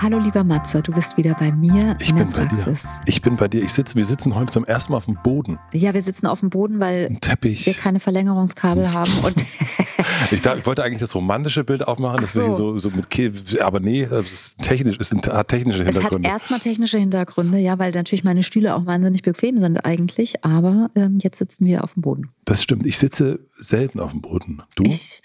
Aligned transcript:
Hallo 0.00 0.18
lieber 0.20 0.44
Matze, 0.44 0.80
du 0.80 0.92
bist 0.92 1.16
wieder 1.16 1.34
bei 1.34 1.50
mir 1.50 1.96
ich 1.98 2.10
in 2.10 2.16
der 2.16 2.24
bin 2.26 2.32
bei 2.32 2.44
Praxis. 2.44 2.82
dir. 2.82 2.88
Ich 3.06 3.20
bin 3.20 3.36
bei 3.36 3.48
dir. 3.48 3.64
Ich 3.64 3.72
sitze, 3.72 3.96
wir 3.96 4.04
sitzen 4.04 4.36
heute 4.36 4.52
zum 4.52 4.64
ersten 4.64 4.92
Mal 4.92 4.98
auf 4.98 5.06
dem 5.06 5.18
Boden. 5.24 5.58
Ja, 5.72 5.92
wir 5.92 6.02
sitzen 6.02 6.26
auf 6.28 6.38
dem 6.38 6.50
Boden, 6.50 6.78
weil 6.78 7.18
wir 7.20 7.74
keine 7.74 7.98
Verlängerungskabel 7.98 8.92
haben 8.92 9.10
Ich, 10.30 10.40
da, 10.40 10.54
ich 10.56 10.64
wollte 10.66 10.84
eigentlich 10.84 11.00
das 11.00 11.16
romantische 11.16 11.64
Bild 11.64 11.86
aufmachen, 11.86 12.18
Ach 12.18 12.20
deswegen 12.20 12.54
so. 12.54 12.78
so, 12.78 12.90
so 12.90 12.96
mit 12.96 13.10
Ke 13.10 13.32
aber 13.60 13.80
nee, 13.80 14.02
es 14.04 14.32
ist 14.32 14.58
technisch, 14.58 14.98
es 15.00 15.08
sind, 15.08 15.26
hat 15.26 15.48
technische 15.48 15.82
es 15.82 15.88
hat 15.88 15.94
Hintergründe. 15.94 16.28
erstmal 16.28 16.60
technische 16.60 16.98
Hintergründe, 16.98 17.58
ja, 17.58 17.80
weil 17.80 17.90
natürlich 17.90 18.22
meine 18.22 18.44
Stühle 18.44 18.76
auch 18.76 18.86
wahnsinnig 18.86 19.22
bequem 19.22 19.60
sind 19.60 19.84
eigentlich, 19.84 20.44
aber 20.44 20.90
ähm, 20.94 21.18
jetzt 21.20 21.38
sitzen 21.38 21.66
wir 21.66 21.82
auf 21.82 21.94
dem 21.94 22.02
Boden. 22.02 22.30
Das 22.44 22.62
stimmt. 22.62 22.86
Ich 22.86 22.98
sitze 22.98 23.40
selten 23.56 23.98
auf 23.98 24.12
dem 24.12 24.20
Boden. 24.20 24.62
Du? 24.76 24.84
Ich, 24.84 25.22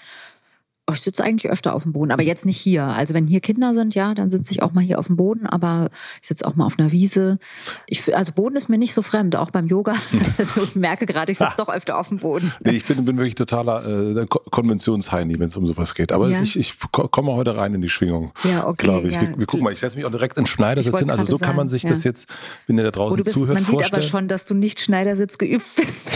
ich 0.92 1.00
sitze 1.02 1.24
eigentlich 1.24 1.50
öfter 1.50 1.74
auf 1.74 1.84
dem 1.84 1.94
Boden, 1.94 2.12
aber 2.12 2.24
jetzt 2.24 2.46
nicht 2.46 2.58
hier. 2.58 2.84
Also 2.84 3.14
wenn 3.14 3.26
hier 3.26 3.40
Kinder 3.40 3.74
sind, 3.74 3.96
ja, 3.96 4.14
dann 4.14 4.30
sitze 4.30 4.52
ich 4.52 4.62
auch 4.62 4.74
mal 4.74 4.82
hier 4.84 5.00
auf 5.00 5.08
dem 5.08 5.16
Boden, 5.16 5.46
aber 5.48 5.90
ich 6.22 6.28
sitze 6.28 6.46
auch 6.46 6.56
mal 6.56 6.66
auf 6.66 6.78
einer 6.78 6.92
Wiese. 6.92 7.40
Ich, 7.88 8.16
also 8.16 8.34
Boden 8.34 8.58
ist 8.58 8.68
mir 8.68 8.78
nicht 8.78 8.94
so 8.94 9.02
fremd, 9.02 9.36
auch 9.38 9.50
beim 9.52 9.68
Yoga. 9.68 9.94
Also 10.38 10.64
ich 10.64 10.76
merke 10.76 11.06
gerade, 11.06 11.32
ich 11.32 11.38
sitze 11.38 11.56
doch 11.58 11.70
öfter 11.70 11.98
auf 11.98 12.10
dem 12.10 12.18
Boden. 12.18 12.52
Nee, 12.64 12.72
ich 12.74 12.86
bin, 12.86 13.04
bin 13.06 13.18
wirklich 13.18 13.36
totaler 13.36 13.86
äh, 14.18 14.26
Ko- 14.26 14.42
Konventionsheini, 14.52 15.40
wenn 15.40 15.48
es 15.48 15.56
um 15.58 15.66
sowas 15.68 15.96
geht. 15.96 16.12
Aber 16.12 16.28
Ja. 16.30 16.42
ich, 16.42 16.60
ich 16.60 16.74
ko- 16.92 17.08
komme 17.08 17.32
heute 17.34 17.56
rein 17.56 17.74
in 17.74 17.82
die 17.82 17.90
Schwingung. 17.90 18.32
Ja, 18.44 18.68
okay, 18.68 18.84
Glaube 18.84 19.08
ich. 19.08 19.14
ja. 19.16 19.22
Wir, 19.22 19.38
wir 19.40 19.46
gucken 19.46 19.64
mal, 19.64 19.72
ich 19.72 19.80
setze 19.80 19.96
mich 19.96 20.06
auch 20.06 20.12
direkt 20.12 20.38
in 20.38 20.46
Schneidersitz 20.46 21.00
hin. 21.00 21.10
Also 21.10 21.24
so 21.24 21.38
gerade 21.38 21.48
kann 21.48 21.56
man 21.56 21.68
sagen, 21.70 21.80
sich 21.80 21.90
das 21.90 22.04
jetzt, 22.04 22.28
wenn 22.68 22.78
ihr 22.78 22.84
da 22.84 22.90
Oh, 22.90 22.92
draußen 22.92 23.18
du 23.18 23.24
bist, 23.24 23.34
zuhört, 23.34 23.54
man 23.54 23.64
sieht 23.64 23.74
aber 23.76 23.84
vorstellen. 23.84 24.04
schon, 24.10 24.28
dass 24.28 24.46
du 24.48 24.54
nicht 24.54 24.82
Schneidersitz 24.82 25.38
geübt 25.38 25.66
bist. 25.78 26.08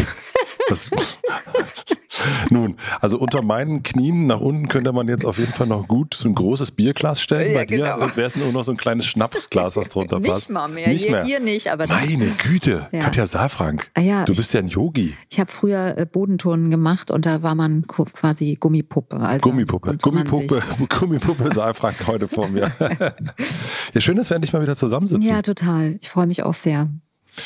Das, 0.69 0.87
Nun, 2.49 2.75
also 3.01 3.17
unter 3.19 3.41
meinen 3.41 3.83
Knien 3.83 4.27
nach 4.27 4.39
unten 4.39 4.67
könnte 4.67 4.91
man 4.93 5.07
jetzt 5.07 5.25
auf 5.25 5.37
jeden 5.37 5.53
Fall 5.53 5.67
noch 5.67 5.87
gut 5.87 6.13
so 6.13 6.27
ein 6.27 6.35
großes 6.35 6.71
Bierglas 6.71 7.21
stellen. 7.21 7.51
Ja, 7.51 7.59
Bei 7.59 7.65
dir 7.65 7.77
genau. 7.95 8.15
wäre 8.15 8.27
es 8.27 8.35
nur 8.35 8.51
noch 8.51 8.63
so 8.63 8.71
ein 8.71 8.77
kleines 8.77 9.05
Schnapsglas, 9.05 9.75
was 9.75 9.89
drunter 9.89 10.19
nicht 10.19 10.31
passt. 10.31 10.49
mal 10.51 10.67
mehr. 10.67 10.87
Nicht 10.89 11.03
hier, 11.03 11.11
mehr. 11.11 11.23
hier 11.23 11.39
nicht, 11.39 11.71
aber 11.71 11.87
Meine 11.87 12.27
Güte, 12.43 12.87
Ja. 12.91 13.01
Katja 13.01 13.25
Saalfrank. 13.25 13.89
Ah 13.93 14.01
ja, 14.01 14.25
du 14.25 14.31
ich- 14.31 14.37
bist 14.37 14.53
ja 14.53 14.59
ein 14.61 14.67
Yogi. 14.67 15.15
Ich 15.29 15.39
habe 15.39 15.51
früher 15.51 15.97
äh, 15.97 16.05
Bodenturnen 16.05 16.69
gemacht 16.71 17.11
und 17.11 17.25
da 17.25 17.43
war 17.43 17.55
man 17.55 17.85
quasi 17.87 18.57
Gummipuppe. 18.59 19.17
Also 19.17 19.41
Gummipuppe. 19.49 19.97
Gummipuppe, 20.01 20.61
Gummipuppe 20.99 21.53
Saalfrank 21.53 22.07
heute 22.07 22.27
vor 22.27 22.47
mir. 22.49 22.71
ja, 23.93 24.01
schön, 24.01 24.17
dass 24.17 24.29
wir 24.29 24.35
endlich 24.35 24.53
mal 24.53 24.61
wieder 24.61 24.75
zusammensitzen. 24.75 25.29
Ja, 25.29 25.41
total. 25.41 25.97
Ich 26.01 26.09
freue 26.09 26.27
mich 26.27 26.43
auch 26.43 26.53
sehr. 26.53 26.89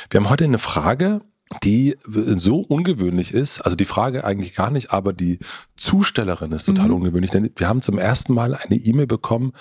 Wir 0.10 0.20
haben 0.22 0.30
heute 0.30 0.46
eine 0.46 0.58
Frage, 0.58 1.22
die 1.64 1.98
so 2.06 2.60
ungewöhnlich 2.60 3.34
ist. 3.34 3.62
Also 3.62 3.76
die 3.76 3.86
Frage 3.86 4.24
eigentlich 4.24 4.56
gar 4.56 4.72
nicht, 4.72 4.92
aber 4.94 5.14
die 5.14 5.40
Zustellerin 5.76 6.52
ist 6.52 6.66
total 6.66 6.88
Mhm. 6.88 6.94
ungewöhnlich. 6.96 7.32
Denn 7.32 7.52
wir 7.56 7.68
haben 7.68 7.82
zum 7.82 7.98
ersten 7.98 8.34
Mal 8.34 8.56
eine 8.56 8.76
E-Mail 8.76 9.08
bekommen 9.08 9.54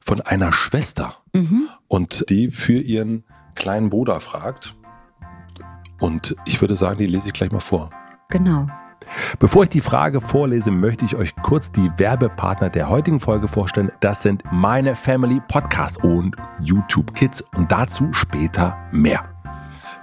von 0.00 0.20
einer 0.20 0.52
Schwester 0.52 1.14
Mhm. 1.34 1.68
und 1.88 2.24
die 2.28 2.50
für 2.50 2.78
ihren 2.80 3.24
kleinen 3.54 3.90
Bruder 3.90 4.20
fragt. 4.20 4.76
Und 6.00 6.34
ich 6.46 6.60
würde 6.60 6.76
sagen, 6.76 6.98
die 6.98 7.06
lese 7.06 7.28
ich 7.28 7.32
gleich 7.34 7.52
mal 7.52 7.60
vor. 7.60 7.90
Genau. 8.30 8.66
Bevor 9.38 9.64
ich 9.64 9.68
die 9.68 9.82
Frage 9.82 10.20
vorlese, 10.22 10.70
möchte 10.70 11.04
ich 11.04 11.14
euch 11.14 11.36
kurz 11.36 11.70
die 11.70 11.90
Werbepartner 11.98 12.70
der 12.70 12.88
heutigen 12.88 13.20
Folge 13.20 13.48
vorstellen. 13.48 13.92
Das 14.00 14.22
sind 14.22 14.42
meine 14.50 14.96
Family 14.96 15.40
Podcast 15.46 16.02
und 16.02 16.34
YouTube 16.60 17.14
Kids 17.14 17.44
und 17.54 17.70
dazu 17.70 18.12
später 18.12 18.76
mehr. 18.92 19.33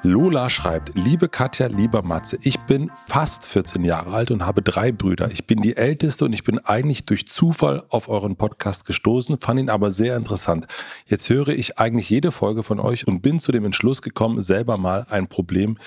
Lola 0.03 0.49
schreibt, 0.49 0.95
liebe 0.95 1.29
Katja, 1.29 1.67
lieber 1.67 2.01
Matze, 2.01 2.39
ich 2.41 2.59
bin 2.61 2.89
fast 3.05 3.45
14 3.45 3.83
Jahre 3.85 4.11
alt 4.11 4.31
und 4.31 4.43
habe 4.43 4.63
drei 4.63 4.91
Brüder. 4.91 5.29
Ich 5.29 5.45
bin 5.45 5.61
die 5.61 5.77
Älteste 5.77 6.25
und 6.25 6.33
ich 6.33 6.43
bin 6.43 6.57
eigentlich 6.57 7.05
durch 7.05 7.27
Zufall 7.27 7.83
auf 7.89 8.09
euren 8.09 8.35
Podcast 8.35 8.85
gestoßen, 8.85 9.39
fand 9.39 9.59
ihn 9.59 9.69
aber 9.69 9.91
sehr 9.91 10.17
interessant. 10.17 10.65
Jetzt 11.05 11.29
höre 11.29 11.49
ich 11.49 11.77
eigentlich 11.77 12.09
jede 12.09 12.31
Folge 12.31 12.63
von 12.63 12.79
euch 12.79 13.07
und 13.07 13.21
bin 13.21 13.37
zu 13.37 13.51
dem 13.51 13.63
Entschluss 13.63 14.01
gekommen, 14.01 14.41
selber 14.41 14.77
mal 14.77 15.05
ein 15.07 15.27
Problem 15.27 15.77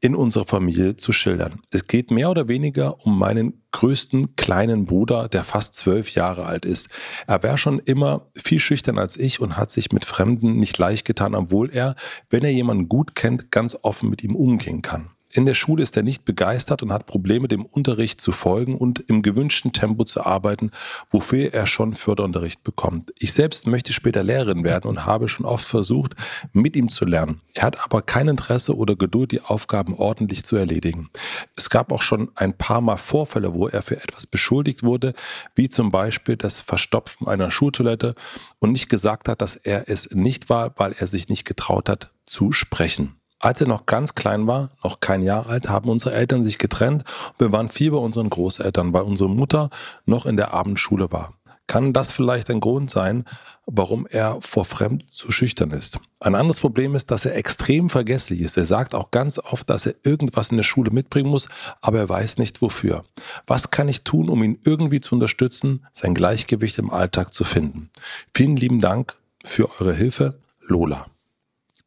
in 0.00 0.14
unserer 0.14 0.44
Familie 0.44 0.96
zu 0.96 1.12
schildern. 1.12 1.60
Es 1.70 1.86
geht 1.86 2.10
mehr 2.10 2.30
oder 2.30 2.46
weniger 2.48 3.04
um 3.04 3.18
meinen 3.18 3.62
größten 3.72 4.36
kleinen 4.36 4.86
Bruder, 4.86 5.28
der 5.28 5.44
fast 5.44 5.74
zwölf 5.74 6.10
Jahre 6.10 6.46
alt 6.46 6.64
ist. 6.64 6.88
Er 7.26 7.42
war 7.42 7.58
schon 7.58 7.80
immer 7.80 8.28
viel 8.36 8.60
schüchtern 8.60 8.98
als 8.98 9.16
ich 9.16 9.40
und 9.40 9.56
hat 9.56 9.70
sich 9.70 9.92
mit 9.92 10.04
Fremden 10.04 10.56
nicht 10.56 10.78
leicht 10.78 11.04
getan, 11.04 11.34
obwohl 11.34 11.70
er, 11.70 11.96
wenn 12.30 12.44
er 12.44 12.52
jemanden 12.52 12.88
gut 12.88 13.14
kennt, 13.14 13.50
ganz 13.50 13.76
offen 13.82 14.08
mit 14.08 14.22
ihm 14.22 14.36
umgehen 14.36 14.82
kann. 14.82 15.08
In 15.30 15.44
der 15.44 15.54
Schule 15.54 15.82
ist 15.82 15.94
er 15.94 16.02
nicht 16.02 16.24
begeistert 16.24 16.82
und 16.82 16.90
hat 16.90 17.04
Probleme, 17.04 17.48
dem 17.48 17.66
Unterricht 17.66 18.18
zu 18.18 18.32
folgen 18.32 18.74
und 18.74 19.00
im 19.08 19.20
gewünschten 19.20 19.72
Tempo 19.72 20.04
zu 20.04 20.24
arbeiten, 20.24 20.70
wofür 21.10 21.52
er 21.52 21.66
schon 21.66 21.92
Förderunterricht 21.92 22.64
bekommt. 22.64 23.12
Ich 23.18 23.34
selbst 23.34 23.66
möchte 23.66 23.92
später 23.92 24.22
Lehrerin 24.22 24.64
werden 24.64 24.88
und 24.88 25.04
habe 25.04 25.28
schon 25.28 25.44
oft 25.44 25.66
versucht, 25.66 26.14
mit 26.54 26.76
ihm 26.76 26.88
zu 26.88 27.04
lernen. 27.04 27.42
Er 27.52 27.64
hat 27.64 27.84
aber 27.84 28.00
kein 28.00 28.28
Interesse 28.28 28.74
oder 28.74 28.96
Geduld, 28.96 29.32
die 29.32 29.42
Aufgaben 29.42 29.94
ordentlich 29.94 30.44
zu 30.44 30.56
erledigen. 30.56 31.10
Es 31.56 31.68
gab 31.68 31.92
auch 31.92 32.02
schon 32.02 32.30
ein 32.34 32.56
paar 32.56 32.80
Mal 32.80 32.96
Vorfälle, 32.96 33.52
wo 33.52 33.68
er 33.68 33.82
für 33.82 34.02
etwas 34.02 34.26
beschuldigt 34.26 34.82
wurde, 34.82 35.12
wie 35.54 35.68
zum 35.68 35.90
Beispiel 35.90 36.36
das 36.36 36.60
Verstopfen 36.60 37.28
einer 37.28 37.50
Schultoilette 37.50 38.14
und 38.60 38.72
nicht 38.72 38.88
gesagt 38.88 39.28
hat, 39.28 39.42
dass 39.42 39.56
er 39.56 39.90
es 39.90 40.10
nicht 40.10 40.48
war, 40.48 40.72
weil 40.78 40.94
er 40.98 41.06
sich 41.06 41.28
nicht 41.28 41.44
getraut 41.44 41.90
hat 41.90 42.10
zu 42.24 42.52
sprechen. 42.52 43.18
Als 43.40 43.60
er 43.60 43.68
noch 43.68 43.86
ganz 43.86 44.14
klein 44.14 44.46
war, 44.46 44.70
noch 44.82 45.00
kein 45.00 45.22
Jahr 45.22 45.46
alt, 45.46 45.68
haben 45.68 45.88
unsere 45.88 46.14
Eltern 46.14 46.42
sich 46.42 46.58
getrennt 46.58 47.04
und 47.32 47.40
wir 47.40 47.52
waren 47.52 47.68
viel 47.68 47.92
bei 47.92 47.98
unseren 47.98 48.30
Großeltern, 48.30 48.92
weil 48.92 49.02
unsere 49.02 49.30
Mutter 49.30 49.70
noch 50.06 50.26
in 50.26 50.36
der 50.36 50.52
Abendschule 50.52 51.12
war. 51.12 51.34
Kann 51.68 51.92
das 51.92 52.10
vielleicht 52.10 52.48
ein 52.48 52.60
Grund 52.60 52.88
sein, 52.88 53.26
warum 53.66 54.06
er 54.06 54.38
vor 54.40 54.64
Fremd 54.64 55.12
zu 55.12 55.30
schüchtern 55.30 55.70
ist? 55.70 56.00
Ein 56.18 56.34
anderes 56.34 56.60
Problem 56.60 56.94
ist, 56.94 57.10
dass 57.10 57.26
er 57.26 57.36
extrem 57.36 57.90
vergesslich 57.90 58.40
ist. 58.40 58.56
Er 58.56 58.64
sagt 58.64 58.94
auch 58.94 59.10
ganz 59.10 59.38
oft, 59.38 59.68
dass 59.68 59.84
er 59.86 59.94
irgendwas 60.02 60.50
in 60.50 60.56
der 60.56 60.64
Schule 60.64 60.90
mitbringen 60.90 61.28
muss, 61.28 61.48
aber 61.82 61.98
er 61.98 62.08
weiß 62.08 62.38
nicht 62.38 62.62
wofür. 62.62 63.04
Was 63.46 63.70
kann 63.70 63.86
ich 63.86 64.02
tun, 64.02 64.30
um 64.30 64.42
ihn 64.42 64.58
irgendwie 64.64 65.00
zu 65.00 65.14
unterstützen, 65.14 65.86
sein 65.92 66.14
Gleichgewicht 66.14 66.78
im 66.78 66.90
Alltag 66.90 67.34
zu 67.34 67.44
finden? 67.44 67.90
Vielen 68.34 68.56
lieben 68.56 68.80
Dank 68.80 69.16
für 69.44 69.70
eure 69.78 69.92
Hilfe, 69.92 70.40
Lola. 70.62 71.06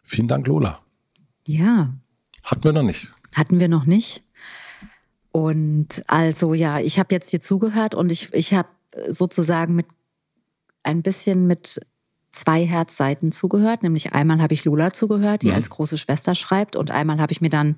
Vielen 0.04 0.28
Dank, 0.28 0.46
Lola. 0.46 0.80
Ja, 1.48 1.94
Hatten 2.44 2.64
wir 2.64 2.74
noch 2.74 2.84
nicht. 2.84 3.08
hatten 3.34 3.60
wir 3.60 3.68
noch 3.68 3.86
nicht. 3.86 4.24
Und 5.32 6.04
also 6.08 6.54
ja, 6.54 6.80
ich 6.80 7.00
habe 7.00 7.14
jetzt 7.16 7.30
hier 7.30 7.42
zugehört 7.42 7.96
und 7.96 8.12
ich, 8.12 8.34
ich 8.34 8.54
habe 8.54 8.70
sozusagen 9.08 9.76
mit 9.76 9.86
ein 10.84 11.02
bisschen 11.04 11.48
mit 11.48 11.80
zwei 12.34 12.66
Herzseiten 12.66 13.32
zugehört. 13.32 13.84
Nämlich 13.84 14.14
einmal 14.14 14.42
habe 14.42 14.54
ich 14.54 14.66
Lola 14.66 14.92
zugehört, 14.94 15.44
die 15.44 15.48
Mhm. 15.50 15.54
als 15.56 15.70
große 15.70 15.98
Schwester 15.98 16.34
schreibt. 16.36 16.76
Und 16.76 16.90
einmal 16.92 17.20
habe 17.20 17.32
ich 17.32 17.42
mir 17.42 17.50
dann 17.50 17.78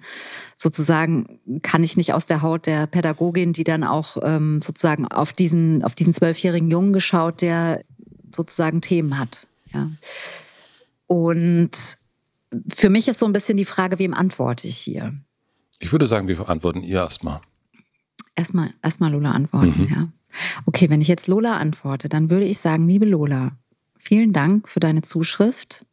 sozusagen, 0.57 1.39
kann 1.63 1.83
ich 1.83 1.97
nicht 1.97 2.13
aus 2.13 2.25
der 2.27 2.41
Haut 2.41 2.65
der 2.65 2.87
Pädagogin, 2.87 3.53
die 3.53 3.63
dann 3.63 3.83
auch 3.83 4.17
ähm, 4.23 4.61
sozusagen 4.61 5.07
auf 5.07 5.33
diesen, 5.33 5.83
auf 5.83 5.95
diesen 5.95 6.13
zwölfjährigen 6.13 6.69
Jungen 6.71 6.93
geschaut, 6.93 7.41
der 7.41 7.83
sozusagen 8.33 8.81
Themen 8.81 9.17
hat. 9.19 9.47
Ja. 9.73 9.89
Und 11.07 11.97
für 12.73 12.89
mich 12.89 13.07
ist 13.07 13.19
so 13.19 13.25
ein 13.25 13.33
bisschen 13.33 13.57
die 13.57 13.65
Frage, 13.65 13.99
wem 13.99 14.13
antworte 14.13 14.67
ich 14.67 14.77
hier? 14.77 15.13
Ich 15.79 15.91
würde 15.91 16.05
sagen, 16.07 16.27
wir 16.27 16.49
antworten 16.49 16.81
ihr 16.83 16.99
erstmal. 16.99 17.41
Erstmal, 18.35 18.71
erstmal 18.81 19.11
Lola 19.11 19.31
antworten, 19.31 19.83
Mhm. 19.83 19.87
ja. 19.93 20.07
Okay, 20.65 20.89
wenn 20.89 21.01
ich 21.01 21.07
jetzt 21.07 21.27
Lola 21.27 21.57
antworte, 21.57 22.09
dann 22.09 22.29
würde 22.29 22.45
ich 22.45 22.57
sagen, 22.57 22.87
liebe 22.87 23.05
Lola, 23.05 23.51
vielen 23.99 24.33
Dank 24.33 24.67
für 24.69 24.79
deine 24.79 25.03
Zuschrift. 25.03 25.85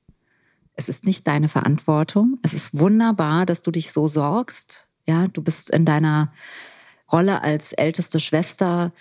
Es 0.74 0.88
ist 0.88 1.04
nicht 1.04 1.26
deine 1.26 1.48
Verantwortung. 1.50 2.38
Es 2.42 2.54
ist 2.54 2.70
wunderbar, 2.78 3.44
dass 3.44 3.60
du 3.62 3.70
dich 3.70 3.92
so 3.92 4.06
sorgst 4.08 4.86
Ja, 5.04 5.28
du 5.28 5.42
bist 5.42 5.70
in 5.70 5.84
deiner 5.84 6.32
Rolle 7.12 7.42
als 7.42 7.72
älteste 7.72 8.20
Schwester 8.20 8.92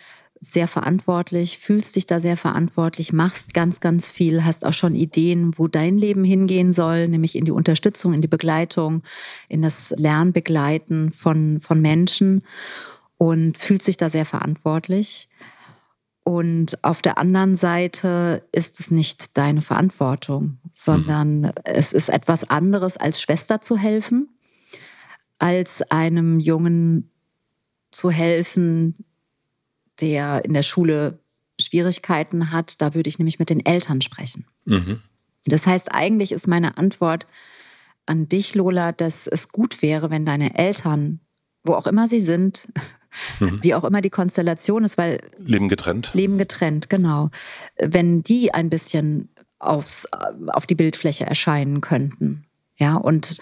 sehr 0.41 0.67
verantwortlich, 0.67 1.57
fühlst 1.57 1.95
dich 1.95 2.05
da 2.05 2.21
sehr 2.21 2.37
verantwortlich, 2.37 3.11
machst 3.11 3.53
ganz, 3.53 3.79
ganz 3.79 4.09
viel, 4.09 4.45
hast 4.45 4.65
auch 4.65 4.73
schon 4.73 4.95
Ideen, 4.95 5.57
wo 5.57 5.67
dein 5.67 5.97
Leben 5.97 6.23
hingehen 6.23 6.71
soll, 6.71 7.07
nämlich 7.07 7.35
in 7.35 7.45
die 7.45 7.51
Unterstützung, 7.51 8.13
in 8.13 8.21
die 8.21 8.27
Begleitung, 8.27 9.03
in 9.49 9.61
das 9.61 9.93
Lernbegleiten 9.97 11.11
von, 11.11 11.59
von 11.59 11.81
Menschen 11.81 12.43
und 13.17 13.57
fühlst 13.57 13.87
dich 13.87 13.97
da 13.97 14.09
sehr 14.09 14.25
verantwortlich. 14.25 15.29
Und 16.23 16.83
auf 16.83 17.01
der 17.01 17.17
anderen 17.17 17.55
Seite 17.55 18.43
ist 18.51 18.79
es 18.79 18.91
nicht 18.91 19.37
deine 19.37 19.61
Verantwortung, 19.61 20.59
sondern 20.71 21.41
mhm. 21.41 21.51
es 21.63 21.91
ist 21.91 22.09
etwas 22.09 22.49
anderes, 22.49 22.97
als 22.97 23.21
Schwester 23.21 23.61
zu 23.61 23.77
helfen, 23.77 24.29
als 25.37 25.81
einem 25.91 26.39
Jungen 26.39 27.11
zu 27.91 28.11
helfen, 28.11 29.05
der 30.01 30.43
in 30.45 30.53
der 30.53 30.63
Schule 30.63 31.19
Schwierigkeiten 31.59 32.51
hat, 32.51 32.81
da 32.81 32.93
würde 32.93 33.09
ich 33.09 33.19
nämlich 33.19 33.39
mit 33.39 33.49
den 33.49 33.65
Eltern 33.65 34.01
sprechen. 34.01 34.45
Mhm. 34.65 35.01
Das 35.45 35.67
heißt, 35.67 35.91
eigentlich 35.91 36.31
ist 36.31 36.47
meine 36.47 36.77
Antwort 36.77 37.27
an 38.05 38.27
dich, 38.27 38.55
Lola, 38.55 38.91
dass 38.91 39.27
es 39.27 39.49
gut 39.49 39.81
wäre, 39.81 40.09
wenn 40.09 40.25
deine 40.25 40.57
Eltern, 40.57 41.19
wo 41.63 41.73
auch 41.73 41.87
immer 41.87 42.07
sie 42.07 42.19
sind, 42.19 42.67
mhm. 43.39 43.59
wie 43.61 43.75
auch 43.75 43.83
immer 43.83 44.01
die 44.01 44.09
Konstellation 44.09 44.83
ist, 44.83 44.97
weil. 44.97 45.19
Leben 45.37 45.69
getrennt. 45.69 46.11
Leben 46.13 46.37
getrennt, 46.37 46.89
genau. 46.89 47.29
Wenn 47.77 48.23
die 48.23 48.53
ein 48.53 48.69
bisschen 48.69 49.29
aufs, 49.59 50.07
auf 50.47 50.65
die 50.65 50.75
Bildfläche 50.75 51.25
erscheinen 51.25 51.81
könnten. 51.81 52.45
Ja, 52.79 52.95
und 52.95 53.37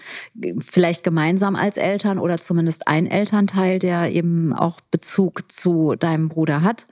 vielleicht 0.58 1.04
gemeinsam 1.04 1.54
als 1.54 1.76
Eltern 1.76 2.18
oder 2.18 2.38
zumindest 2.38 2.88
ein 2.88 3.06
Elternteil, 3.06 3.78
der 3.78 4.10
eben 4.10 4.52
auch 4.52 4.80
Bezug 4.90 5.50
zu 5.50 5.94
deinem 5.94 6.28
Bruder 6.28 6.62
hat, 6.62 6.88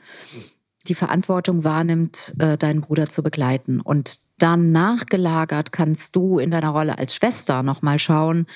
die 0.87 0.95
Verantwortung 0.95 1.65
wahrnimmt, 1.65 2.35
äh, 2.39 2.57
deinen 2.57 2.83
Bruder 2.83 3.09
zu 3.09 3.25
begleiten. 3.25 3.81
Und 3.81 4.21
dann 4.39 4.71
nachgelagert 4.71 5.73
kannst 5.73 6.15
du 6.15 6.39
in 6.39 6.53
deiner 6.53 6.69
Rolle 6.69 6.99
als 6.99 7.17
Schwester 7.17 7.65
nochmal 7.65 7.99
schauen, 7.99 8.47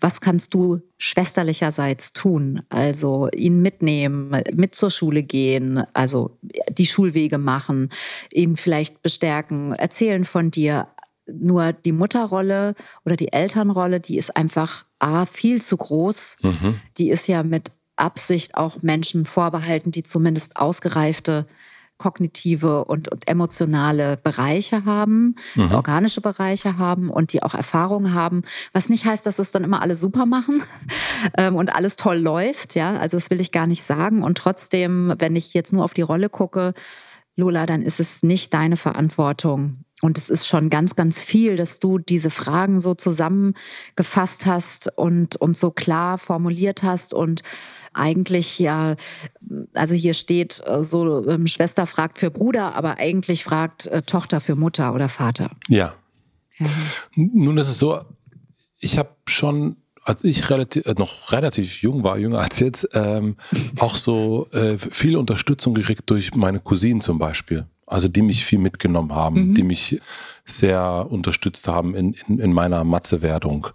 was 0.00 0.20
kannst 0.20 0.52
du 0.52 0.80
schwesterlicherseits 0.98 2.12
tun? 2.12 2.62
Also 2.68 3.28
ihn 3.34 3.62
mitnehmen, 3.62 4.42
mit 4.54 4.74
zur 4.74 4.90
Schule 4.90 5.22
gehen, 5.22 5.84
also 5.94 6.36
die 6.70 6.86
Schulwege 6.86 7.38
machen, 7.38 7.90
ihn 8.30 8.56
vielleicht 8.56 9.02
bestärken, 9.02 9.72
erzählen 9.72 10.24
von 10.24 10.50
dir, 10.50 10.88
nur 11.26 11.72
die 11.72 11.92
Mutterrolle 11.92 12.74
oder 13.04 13.16
die 13.16 13.32
Elternrolle, 13.32 14.00
die 14.00 14.18
ist 14.18 14.36
einfach 14.36 14.84
A, 14.98 15.26
viel 15.26 15.62
zu 15.62 15.76
groß. 15.76 16.36
Mhm. 16.42 16.80
Die 16.98 17.10
ist 17.10 17.26
ja 17.26 17.42
mit 17.42 17.70
Absicht 17.96 18.56
auch 18.56 18.82
Menschen 18.82 19.24
vorbehalten, 19.24 19.90
die 19.90 20.02
zumindest 20.02 20.56
ausgereifte 20.56 21.46
kognitive 21.98 22.84
und, 22.84 23.08
und 23.08 23.28
emotionale 23.28 24.18
Bereiche 24.18 24.84
haben, 24.84 25.34
mhm. 25.54 25.72
organische 25.72 26.20
Bereiche 26.20 26.78
haben 26.78 27.10
und 27.10 27.32
die 27.32 27.42
auch 27.42 27.54
Erfahrungen 27.54 28.12
haben. 28.12 28.42
Was 28.72 28.88
nicht 28.88 29.06
heißt, 29.06 29.24
dass 29.24 29.38
es 29.38 29.50
dann 29.50 29.64
immer 29.64 29.80
alle 29.80 29.94
super 29.94 30.26
machen 30.26 30.62
ähm, 31.38 31.56
und 31.56 31.74
alles 31.74 31.96
toll 31.96 32.18
läuft. 32.18 32.74
Ja, 32.74 32.96
also 32.96 33.16
das 33.16 33.30
will 33.30 33.40
ich 33.40 33.52
gar 33.52 33.66
nicht 33.66 33.82
sagen. 33.82 34.22
Und 34.22 34.38
trotzdem, 34.38 35.14
wenn 35.18 35.36
ich 35.36 35.54
jetzt 35.54 35.72
nur 35.72 35.84
auf 35.84 35.94
die 35.94 36.02
Rolle 36.02 36.28
gucke, 36.28 36.74
Lola, 37.36 37.66
dann 37.66 37.82
ist 37.82 38.00
es 38.00 38.22
nicht 38.22 38.52
deine 38.54 38.76
Verantwortung, 38.76 39.84
und 40.02 40.18
es 40.18 40.28
ist 40.28 40.46
schon 40.46 40.68
ganz, 40.68 40.94
ganz 40.94 41.22
viel, 41.22 41.56
dass 41.56 41.80
du 41.80 41.98
diese 41.98 42.30
Fragen 42.30 42.80
so 42.80 42.94
zusammengefasst 42.94 44.44
hast 44.44 44.96
und, 44.96 45.36
und 45.36 45.56
so 45.56 45.70
klar 45.70 46.18
formuliert 46.18 46.82
hast 46.82 47.14
und 47.14 47.42
eigentlich 47.94 48.58
ja, 48.58 48.96
also 49.72 49.94
hier 49.94 50.12
steht 50.12 50.62
äh, 50.66 50.84
so, 50.84 51.26
ähm, 51.26 51.46
Schwester 51.46 51.86
fragt 51.86 52.18
für 52.18 52.30
Bruder, 52.30 52.74
aber 52.74 52.98
eigentlich 52.98 53.42
fragt 53.42 53.86
äh, 53.86 54.02
Tochter 54.02 54.40
für 54.40 54.54
Mutter 54.54 54.94
oder 54.94 55.08
Vater. 55.08 55.52
Ja. 55.68 55.94
ja. 56.58 56.66
Nun 57.14 57.56
ist 57.56 57.68
es 57.68 57.78
so, 57.78 58.00
ich 58.78 58.98
habe 58.98 59.10
schon 59.26 59.76
als 60.04 60.22
ich 60.22 60.50
relativ, 60.50 60.86
äh, 60.86 60.94
noch 60.96 61.32
relativ 61.32 61.82
jung 61.82 62.04
war, 62.04 62.18
jünger 62.18 62.38
als 62.42 62.60
jetzt, 62.60 62.88
ähm, 62.92 63.36
auch 63.78 63.96
so 63.96 64.46
äh, 64.52 64.78
viel 64.78 65.16
Unterstützung 65.16 65.74
gekriegt 65.74 66.02
durch 66.06 66.34
meine 66.34 66.60
Cousinen 66.60 67.00
zum 67.00 67.18
Beispiel. 67.18 67.66
Also 67.86 68.08
die 68.08 68.22
mich 68.22 68.44
viel 68.44 68.58
mitgenommen 68.58 69.14
haben, 69.14 69.48
mhm. 69.48 69.54
die 69.54 69.62
mich 69.62 70.00
sehr 70.44 71.06
unterstützt 71.08 71.68
haben 71.68 71.94
in, 71.94 72.14
in, 72.26 72.40
in 72.40 72.52
meiner 72.52 72.82
Matzewerdung. 72.84 73.68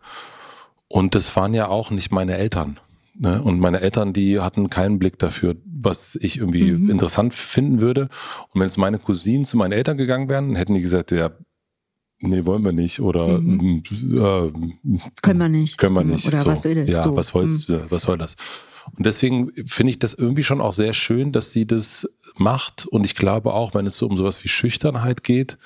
Und 0.88 1.16
das 1.16 1.34
waren 1.36 1.54
ja 1.54 1.68
auch 1.70 1.90
nicht 1.92 2.12
meine 2.12 2.36
Eltern. 2.38 2.80
Ne? 3.18 3.42
Und 3.42 3.60
meine 3.60 3.82
Eltern, 3.82 4.14
die 4.14 4.40
hatten 4.40 4.70
keinen 4.70 5.00
Blick 5.00 5.20
dafür, 5.20 5.56
was 5.66 6.18
ich 6.22 6.38
irgendwie 6.38 6.72
mhm. 6.72 6.90
interessant 6.90 7.34
finden 7.34 7.80
würde. 7.80 8.10
Und 8.50 8.60
wenn 8.60 8.68
jetzt 8.68 8.78
meine 8.78 9.00
Cousinen 9.00 9.46
zu 9.46 9.58
meinen 9.58 9.74
Eltern 9.74 9.98
gegangen 9.98 10.28
wären, 10.28 10.56
hätten 10.56 10.74
die 10.74 10.82
gesagt, 10.82 11.12
ja, 11.12 11.32
nee, 12.22 12.46
wollen 12.46 12.64
wir 12.64 12.72
nicht 12.72 13.00
oder 13.00 13.40
mhm. 13.40 13.84
äh, 13.94 14.52
können 15.22 15.40
wir 15.40 15.50
nicht. 15.50 15.78
Können 15.78 15.96
wir 15.96 16.04
nicht. 16.04 16.28
Oder 16.28 16.42
so. 16.42 16.46
was 16.48 16.64
willst 16.64 16.94
ja, 16.94 17.04
du? 17.04 17.16
Was, 17.16 17.34
wollt's, 17.34 17.68
mhm. 17.68 17.86
was 17.90 18.04
soll 18.04 18.18
das? 18.18 18.36
Und 18.96 19.06
deswegen 19.06 19.52
finde 19.66 19.92
ich 19.92 20.00
das 20.00 20.14
irgendwie 20.14 20.44
schon 20.44 20.62
auch 20.62 20.74
sehr 20.74 20.94
schön, 20.94 21.32
dass 21.32 21.52
sie 21.52 21.66
das 21.66 22.10
macht. 22.36 22.86
Und 22.86 23.06
ich 23.06 23.16
glaube 23.16 23.54
auch, 23.54 23.74
wenn 23.74 23.86
es 23.86 23.98
so 23.98 24.08
um 24.08 24.18
sowas 24.18 24.44
wie 24.44 24.50
Schüchternheit 24.50 25.24
geht, 25.24 25.58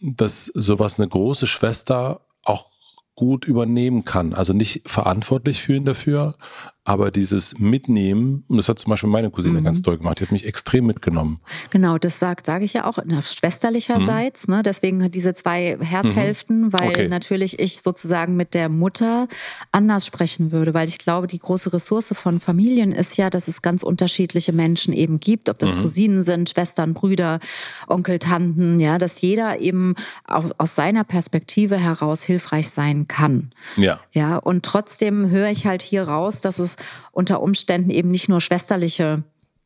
dass 0.00 0.46
sowas 0.46 0.98
eine 0.98 1.08
große 1.08 1.46
Schwester 1.46 2.22
auch 2.42 2.70
gut 3.14 3.44
übernehmen 3.44 4.04
kann. 4.04 4.34
Also 4.34 4.52
nicht 4.52 4.82
verantwortlich 4.86 5.62
fühlen 5.62 5.84
dafür, 5.84 6.34
aber 6.84 7.12
dieses 7.12 7.58
Mitnehmen, 7.60 8.44
und 8.48 8.56
das 8.56 8.68
hat 8.68 8.78
zum 8.80 8.90
Beispiel 8.90 9.08
meine 9.08 9.30
Cousine 9.30 9.60
mhm. 9.60 9.64
ganz 9.64 9.82
toll 9.82 9.98
gemacht, 9.98 10.18
die 10.18 10.24
hat 10.24 10.32
mich 10.32 10.44
extrem 10.44 10.86
mitgenommen. 10.86 11.40
Genau, 11.70 11.96
das 11.96 12.18
sage 12.18 12.64
ich 12.64 12.72
ja 12.72 12.86
auch 12.86 12.98
schwesterlicherseits. 13.22 14.48
Mhm. 14.48 14.54
Ne? 14.54 14.62
Deswegen 14.64 15.10
diese 15.12 15.32
zwei 15.34 15.78
Herzhälften, 15.80 16.62
mhm. 16.62 16.72
weil 16.72 16.88
okay. 16.88 17.08
natürlich 17.08 17.60
ich 17.60 17.82
sozusagen 17.82 18.34
mit 18.34 18.54
der 18.54 18.68
Mutter 18.68 19.28
anders 19.70 20.06
sprechen 20.06 20.50
würde, 20.50 20.74
weil 20.74 20.88
ich 20.88 20.98
glaube, 20.98 21.28
die 21.28 21.38
große 21.38 21.72
Ressource 21.72 22.12
von 22.14 22.40
Familien 22.40 22.90
ist 22.90 23.16
ja, 23.16 23.30
dass 23.30 23.46
es 23.46 23.62
ganz 23.62 23.84
unterschiedliche 23.84 24.52
Menschen 24.52 24.92
eben 24.92 25.20
gibt, 25.20 25.48
ob 25.48 25.60
das 25.60 25.76
mhm. 25.76 25.82
Cousinen 25.82 26.22
sind, 26.24 26.50
Schwestern, 26.50 26.94
Brüder, 26.94 27.38
Onkel, 27.86 28.18
Tanten, 28.18 28.80
ja, 28.80 28.98
dass 28.98 29.20
jeder 29.20 29.60
eben 29.60 29.94
auch 30.24 30.50
aus 30.58 30.74
seiner 30.74 31.04
Perspektive 31.04 31.76
heraus 31.76 32.24
hilfreich 32.24 32.70
sein 32.70 33.06
kann. 33.06 33.52
Ja. 33.76 34.00
Ja, 34.10 34.38
und 34.38 34.64
trotzdem 34.64 35.30
höre 35.30 35.48
ich 35.48 35.64
halt 35.66 35.82
hier 35.82 36.02
raus, 36.08 36.40
dass 36.40 36.58
es 36.58 36.71
unter 37.12 37.42
Umständen 37.42 37.90
eben 37.90 38.10
nicht 38.10 38.28
nur 38.28 38.40
schwesterliche 38.40 39.24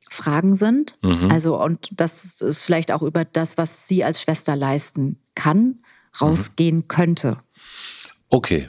Fragen 0.09 0.57
sind. 0.57 0.99
Mhm. 1.03 1.31
Also, 1.31 1.61
und 1.61 1.89
dass 2.01 2.41
es 2.41 2.63
vielleicht 2.63 2.93
auch 2.93 3.03
über 3.03 3.25
das, 3.25 3.59
was 3.59 3.89
sie 3.89 4.05
als 4.05 4.23
Schwester 4.23 4.57
leisten 4.57 5.19
kann, 5.35 5.81
rausgehen 6.21 6.79
mhm. 6.79 6.89
könnte. 6.89 7.39
Okay. 8.29 8.69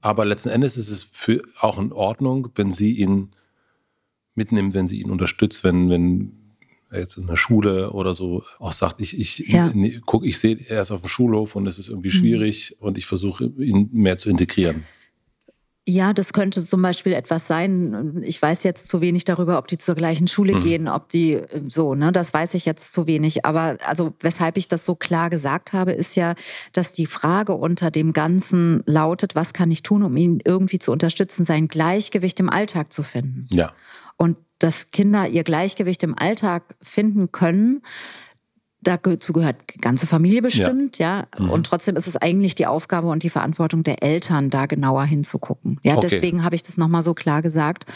Aber 0.00 0.24
letzten 0.24 0.48
Endes 0.48 0.76
ist 0.76 0.90
es 0.90 1.02
für 1.02 1.42
auch 1.60 1.78
in 1.78 1.92
Ordnung, 1.92 2.48
wenn 2.54 2.70
sie 2.70 2.92
ihn 2.92 3.30
mitnimmt, 4.34 4.74
wenn 4.74 4.86
sie 4.86 5.00
ihn 5.00 5.10
unterstützt, 5.10 5.64
wenn, 5.64 5.90
wenn 5.90 6.32
er 6.90 7.00
jetzt 7.00 7.18
in 7.18 7.26
der 7.26 7.36
Schule 7.36 7.90
oder 7.90 8.14
so 8.14 8.44
auch 8.58 8.72
sagt, 8.72 9.00
ich, 9.00 9.18
ich 9.18 9.38
ja. 9.48 9.72
guck, 10.06 10.24
ich 10.24 10.38
sehe, 10.38 10.56
er 10.68 10.80
ist 10.80 10.90
auf 10.90 11.00
dem 11.02 11.08
Schulhof 11.08 11.56
und 11.56 11.66
es 11.66 11.78
ist 11.78 11.88
irgendwie 11.88 12.08
mhm. 12.08 12.20
schwierig 12.20 12.76
mhm. 12.78 12.86
und 12.86 12.98
ich 12.98 13.06
versuche 13.06 13.44
ihn 13.58 13.90
mehr 13.92 14.16
zu 14.16 14.30
integrieren. 14.30 14.84
Ja, 15.90 16.12
das 16.12 16.34
könnte 16.34 16.62
zum 16.62 16.82
Beispiel 16.82 17.14
etwas 17.14 17.46
sein. 17.46 18.20
Ich 18.22 18.42
weiß 18.42 18.62
jetzt 18.62 18.88
zu 18.88 19.00
wenig 19.00 19.24
darüber, 19.24 19.56
ob 19.56 19.68
die 19.68 19.78
zur 19.78 19.94
gleichen 19.94 20.28
Schule 20.28 20.56
mhm. 20.56 20.60
gehen, 20.60 20.86
ob 20.86 21.08
die 21.08 21.32
äh, 21.32 21.62
so, 21.66 21.94
ne, 21.94 22.12
das 22.12 22.34
weiß 22.34 22.52
ich 22.52 22.66
jetzt 22.66 22.92
zu 22.92 23.06
wenig. 23.06 23.46
Aber 23.46 23.78
also, 23.86 24.12
weshalb 24.20 24.58
ich 24.58 24.68
das 24.68 24.84
so 24.84 24.94
klar 24.94 25.30
gesagt 25.30 25.72
habe, 25.72 25.92
ist 25.92 26.14
ja, 26.14 26.34
dass 26.74 26.92
die 26.92 27.06
Frage 27.06 27.54
unter 27.54 27.90
dem 27.90 28.12
Ganzen 28.12 28.82
lautet, 28.84 29.34
was 29.34 29.54
kann 29.54 29.70
ich 29.70 29.82
tun, 29.82 30.02
um 30.02 30.14
ihn 30.18 30.42
irgendwie 30.44 30.78
zu 30.78 30.92
unterstützen, 30.92 31.46
sein 31.46 31.68
Gleichgewicht 31.68 32.38
im 32.38 32.50
Alltag 32.50 32.92
zu 32.92 33.02
finden. 33.02 33.46
Ja. 33.48 33.72
Und 34.18 34.36
dass 34.58 34.90
Kinder 34.90 35.26
ihr 35.26 35.42
Gleichgewicht 35.42 36.02
im 36.02 36.18
Alltag 36.18 36.76
finden 36.82 37.32
können, 37.32 37.80
dazu 38.82 39.32
gehört 39.32 39.56
die 39.74 39.78
ganze 39.78 40.06
Familie 40.06 40.42
bestimmt, 40.42 40.98
ja. 40.98 41.26
ja. 41.38 41.44
Mhm. 41.44 41.50
Und 41.50 41.66
trotzdem 41.66 41.96
ist 41.96 42.06
es 42.06 42.16
eigentlich 42.16 42.54
die 42.54 42.66
Aufgabe 42.66 43.08
und 43.08 43.22
die 43.22 43.30
Verantwortung 43.30 43.82
der 43.82 44.02
Eltern, 44.02 44.50
da 44.50 44.66
genauer 44.66 45.04
hinzugucken. 45.04 45.80
Ja, 45.82 45.96
okay. 45.96 46.08
deswegen 46.10 46.44
habe 46.44 46.54
ich 46.54 46.62
das 46.62 46.76
nochmal 46.76 47.02
so 47.02 47.14
klar 47.14 47.42
gesagt. 47.42 47.86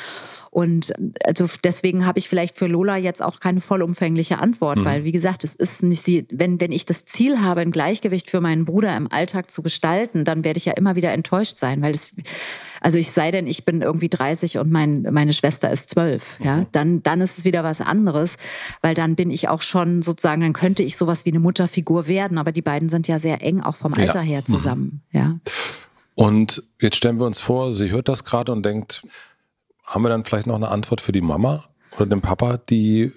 Und 0.52 0.92
also 1.25 1.49
deswegen 1.64 2.04
habe 2.04 2.18
ich 2.18 2.28
vielleicht 2.28 2.59
für 2.59 2.66
Lola 2.66 2.99
jetzt 2.99 3.23
auch 3.23 3.40
keine 3.40 3.62
vollumfängliche 3.62 4.38
Antwort, 4.38 4.80
mhm. 4.80 4.85
weil 4.85 5.04
wie 5.04 5.11
gesagt, 5.11 5.44
es 5.44 5.54
ist 5.54 5.82
nicht 5.82 6.04
sie, 6.04 6.26
wenn, 6.30 6.61
wenn 6.61 6.73
ich 6.73 6.85
das 6.85 7.06
Ziel 7.06 7.40
habe, 7.40 7.62
ein 7.62 7.71
Gleichgewicht 7.71 8.28
für 8.28 8.42
meinen 8.42 8.66
Bruder 8.66 8.94
im 8.94 9.11
Alltag 9.11 9.50
zu 9.50 9.62
gestalten, 9.62 10.26
dann 10.26 10.44
werde 10.44 10.59
ich 10.59 10.66
ja 10.66 10.75
immer 10.75 10.94
wieder 10.94 11.11
enttäuscht 11.14 11.56
sein, 11.56 11.80
weil 11.80 11.94
es, 11.94 12.12
also 12.82 12.99
ich 12.99 13.12
sei 13.12 13.30
denn, 13.30 13.47
ich 13.47 13.64
bin 13.64 13.80
irgendwie 13.80 14.11
30 14.11 14.59
und 14.59 14.71
mein, 14.71 15.09
meine 15.11 15.32
Schwester 15.32 15.71
ist 15.71 15.88
12, 15.88 16.40
mhm. 16.40 16.44
ja, 16.44 16.66
dann, 16.71 17.02
dann 17.02 17.23
ist 17.23 17.38
es 17.38 17.44
wieder 17.47 17.64
was 17.64 17.80
anderes, 17.80 18.37
weil 18.82 18.94
dann 18.94 19.16
bin 19.16 19.30
ich 19.30 19.49
auch 19.49 19.62
schon 19.62 20.02
sozusagen, 20.02 20.42
dann 20.42 20.52
könnte 20.52 20.82
ich 20.82 20.99
sowas 20.99 21.25
wie 21.25 21.30
eine 21.30 21.40
Mutterfigur 21.40 22.09
werden, 22.09 22.37
aber 22.37 22.52
die 22.52 22.61
beiden 22.61 22.90
sind 22.90 23.09
ja 23.09 23.18
sehr 23.18 23.40
eng 23.40 23.62
auch 23.62 23.76
vom 23.76 23.94
Alter 23.94 24.16
ja. 24.16 24.21
her 24.21 24.42
mhm. 24.47 24.52
zusammen, 24.52 25.02
mhm. 25.12 25.18
ja. 25.18 25.38
Und 26.14 26.62
jetzt 26.78 26.97
stellen 26.97 27.18
wir 27.18 27.25
uns 27.25 27.38
vor, 27.38 27.73
sie 27.73 27.90
hört 27.90 28.11
das 28.11 28.25
gerade 28.25 28.52
und 28.52 28.66
denkt, 28.66 29.02
haben 29.85 30.03
wir 30.03 30.09
dann 30.09 30.25
vielleicht 30.25 30.47
noch 30.47 30.57
eine 30.57 30.69
Antwort 30.69 31.01
für 31.01 31.12
die 31.12 31.21
Mama 31.21 31.65
oder 31.97 32.07
den 32.07 32.21
Papa, 32.21 32.59
die 32.59 33.12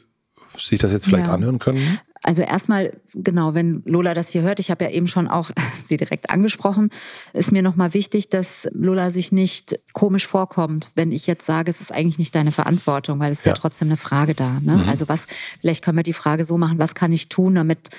sich 0.57 0.79
das 0.79 0.91
jetzt 0.91 1.05
vielleicht 1.05 1.27
ja. 1.27 1.33
anhören 1.33 1.59
können? 1.59 1.99
Also 2.23 2.41
erstmal, 2.41 2.99
genau, 3.13 3.53
wenn 3.53 3.83
Lola 3.85 4.15
das 4.15 4.29
hier 4.29 4.41
hört, 4.41 4.59
ich 4.59 4.71
habe 4.71 4.85
ja 4.85 4.89
eben 4.89 5.05
schon 5.05 5.27
auch 5.27 5.51
sie 5.85 5.97
direkt 5.97 6.31
angesprochen, 6.31 6.89
ist 7.33 7.51
mir 7.51 7.61
nochmal 7.61 7.93
wichtig, 7.93 8.29
dass 8.29 8.67
Lola 8.73 9.11
sich 9.11 9.31
nicht 9.31 9.79
komisch 9.93 10.25
vorkommt, 10.25 10.91
wenn 10.95 11.11
ich 11.11 11.27
jetzt 11.27 11.45
sage, 11.45 11.69
es 11.69 11.81
ist 11.81 11.91
eigentlich 11.91 12.17
nicht 12.17 12.33
deine 12.33 12.51
Verantwortung, 12.51 13.19
weil 13.19 13.31
es 13.31 13.39
ist 13.39 13.45
ja, 13.45 13.51
ja 13.51 13.57
trotzdem 13.57 13.89
eine 13.89 13.97
Frage 13.97 14.33
da. 14.33 14.59
Ne? 14.59 14.77
Mhm. 14.77 14.89
Also 14.89 15.07
was, 15.07 15.27
vielleicht 15.61 15.83
können 15.83 15.97
wir 15.97 16.03
die 16.03 16.13
Frage 16.13 16.43
so 16.43 16.57
machen, 16.57 16.79
was 16.79 16.95
kann 16.95 17.11
ich 17.11 17.29
tun, 17.29 17.55
damit 17.55 17.89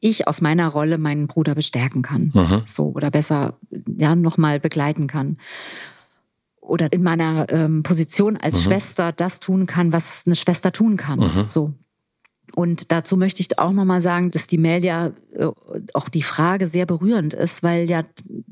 ich 0.00 0.28
aus 0.28 0.40
meiner 0.40 0.68
Rolle 0.68 0.98
meinen 0.98 1.26
Bruder 1.26 1.56
bestärken 1.56 2.02
kann. 2.02 2.30
Mhm. 2.32 2.62
So, 2.66 2.92
oder 2.94 3.10
besser 3.10 3.58
ja, 3.96 4.14
nochmal 4.14 4.60
begleiten 4.60 5.08
kann 5.08 5.36
oder 6.70 6.92
in 6.92 7.02
meiner 7.02 7.46
ähm, 7.50 7.82
Position 7.82 8.36
als 8.36 8.58
mhm. 8.58 8.62
Schwester 8.62 9.12
das 9.12 9.40
tun 9.40 9.66
kann, 9.66 9.92
was 9.92 10.22
eine 10.24 10.36
Schwester 10.36 10.72
tun 10.72 10.96
kann. 10.96 11.18
Mhm. 11.18 11.46
So. 11.46 11.74
Und 12.54 12.90
dazu 12.90 13.16
möchte 13.16 13.40
ich 13.40 13.58
auch 13.58 13.72
nochmal 13.72 14.00
sagen, 14.00 14.30
dass 14.30 14.46
die 14.46 14.58
Mail 14.58 14.84
ja 14.84 15.10
äh, 15.32 15.48
auch 15.94 16.08
die 16.08 16.22
Frage 16.22 16.66
sehr 16.66 16.86
berührend 16.86 17.34
ist, 17.34 17.62
weil 17.62 17.88
ja 17.88 18.04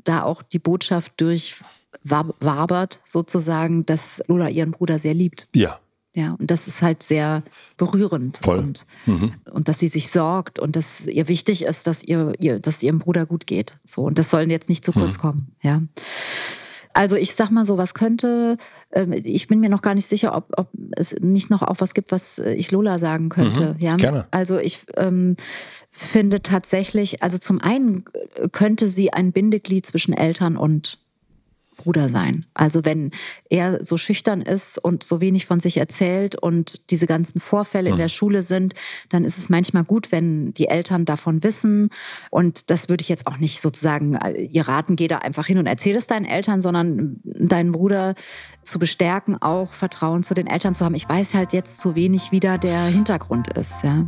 da 0.04 0.22
auch 0.22 0.42
die 0.42 0.58
Botschaft 0.58 1.12
durchwabert 1.20 3.00
sozusagen, 3.04 3.86
dass 3.86 4.22
Lola 4.26 4.48
ihren 4.48 4.72
Bruder 4.72 4.98
sehr 4.98 5.14
liebt. 5.14 5.48
Ja. 5.54 5.78
Ja, 6.14 6.34
und 6.38 6.50
das 6.50 6.66
ist 6.66 6.82
halt 6.82 7.02
sehr 7.04 7.44
berührend. 7.76 8.40
Voll. 8.42 8.58
Und, 8.58 8.86
mhm. 9.06 9.34
und 9.52 9.68
dass 9.68 9.78
sie 9.78 9.88
sich 9.88 10.10
sorgt 10.10 10.58
und 10.58 10.74
dass 10.74 11.06
ihr 11.06 11.28
wichtig 11.28 11.62
ist, 11.62 11.86
dass 11.86 12.02
ihr, 12.02 12.32
ihr, 12.40 12.58
dass 12.58 12.82
ihrem 12.82 12.98
Bruder 12.98 13.26
gut 13.26 13.46
geht. 13.46 13.78
So, 13.84 14.02
und 14.02 14.18
das 14.18 14.30
soll 14.30 14.50
jetzt 14.50 14.68
nicht 14.68 14.84
zu 14.84 14.92
kurz 14.92 15.18
mhm. 15.18 15.20
kommen. 15.20 15.56
Ja. 15.62 15.82
Also 16.98 17.14
ich 17.14 17.36
sag 17.36 17.52
mal 17.52 17.64
so, 17.64 17.78
was 17.78 17.94
könnte, 17.94 18.56
ähm, 18.90 19.12
ich 19.12 19.46
bin 19.46 19.60
mir 19.60 19.68
noch 19.68 19.82
gar 19.82 19.94
nicht 19.94 20.08
sicher, 20.08 20.34
ob, 20.34 20.46
ob 20.56 20.68
es 20.96 21.14
nicht 21.20 21.48
noch 21.48 21.62
auch 21.62 21.76
was 21.78 21.94
gibt, 21.94 22.10
was 22.10 22.40
äh, 22.40 22.54
ich 22.54 22.72
Lola 22.72 22.98
sagen 22.98 23.28
könnte. 23.28 23.74
Mhm, 23.74 23.80
ja? 23.80 23.94
Gerne. 23.94 24.26
Also 24.32 24.58
ich 24.58 24.80
ähm, 24.96 25.36
finde 25.92 26.42
tatsächlich, 26.42 27.22
also 27.22 27.38
zum 27.38 27.60
einen 27.60 28.04
könnte 28.50 28.88
sie 28.88 29.12
ein 29.12 29.30
Bindeglied 29.30 29.86
zwischen 29.86 30.12
Eltern 30.12 30.56
und 30.56 30.98
Bruder 31.78 32.10
sein. 32.10 32.44
Also 32.52 32.84
wenn 32.84 33.12
er 33.48 33.82
so 33.82 33.96
schüchtern 33.96 34.42
ist 34.42 34.76
und 34.76 35.02
so 35.02 35.22
wenig 35.22 35.46
von 35.46 35.60
sich 35.60 35.78
erzählt 35.78 36.34
und 36.34 36.90
diese 36.90 37.06
ganzen 37.06 37.40
Vorfälle 37.40 37.88
mhm. 37.88 37.94
in 37.94 37.98
der 37.98 38.08
Schule 38.08 38.42
sind, 38.42 38.74
dann 39.08 39.24
ist 39.24 39.38
es 39.38 39.48
manchmal 39.48 39.84
gut, 39.84 40.12
wenn 40.12 40.52
die 40.52 40.68
Eltern 40.68 41.06
davon 41.06 41.42
wissen. 41.42 41.88
Und 42.30 42.70
das 42.70 42.90
würde 42.90 43.00
ich 43.00 43.08
jetzt 43.08 43.26
auch 43.26 43.38
nicht 43.38 43.62
sozusagen 43.62 44.16
äh, 44.16 44.42
ihr 44.42 44.68
raten, 44.68 44.96
geh 44.96 45.08
da 45.08 45.18
einfach 45.18 45.46
hin 45.46 45.56
und 45.56 45.66
erzähl 45.66 45.96
es 45.96 46.06
deinen 46.06 46.26
Eltern, 46.26 46.60
sondern 46.60 47.20
deinen 47.24 47.72
Bruder 47.72 48.14
zu 48.64 48.78
bestärken, 48.78 49.40
auch 49.40 49.72
Vertrauen 49.72 50.22
zu 50.22 50.34
den 50.34 50.46
Eltern 50.46 50.74
zu 50.74 50.84
haben. 50.84 50.94
Ich 50.94 51.08
weiß 51.08 51.34
halt 51.34 51.54
jetzt 51.54 51.80
zu 51.80 51.94
wenig, 51.94 52.32
wie 52.32 52.40
da 52.40 52.58
der 52.58 52.82
Hintergrund 52.84 53.56
ist. 53.56 53.82
Ja. 53.82 54.06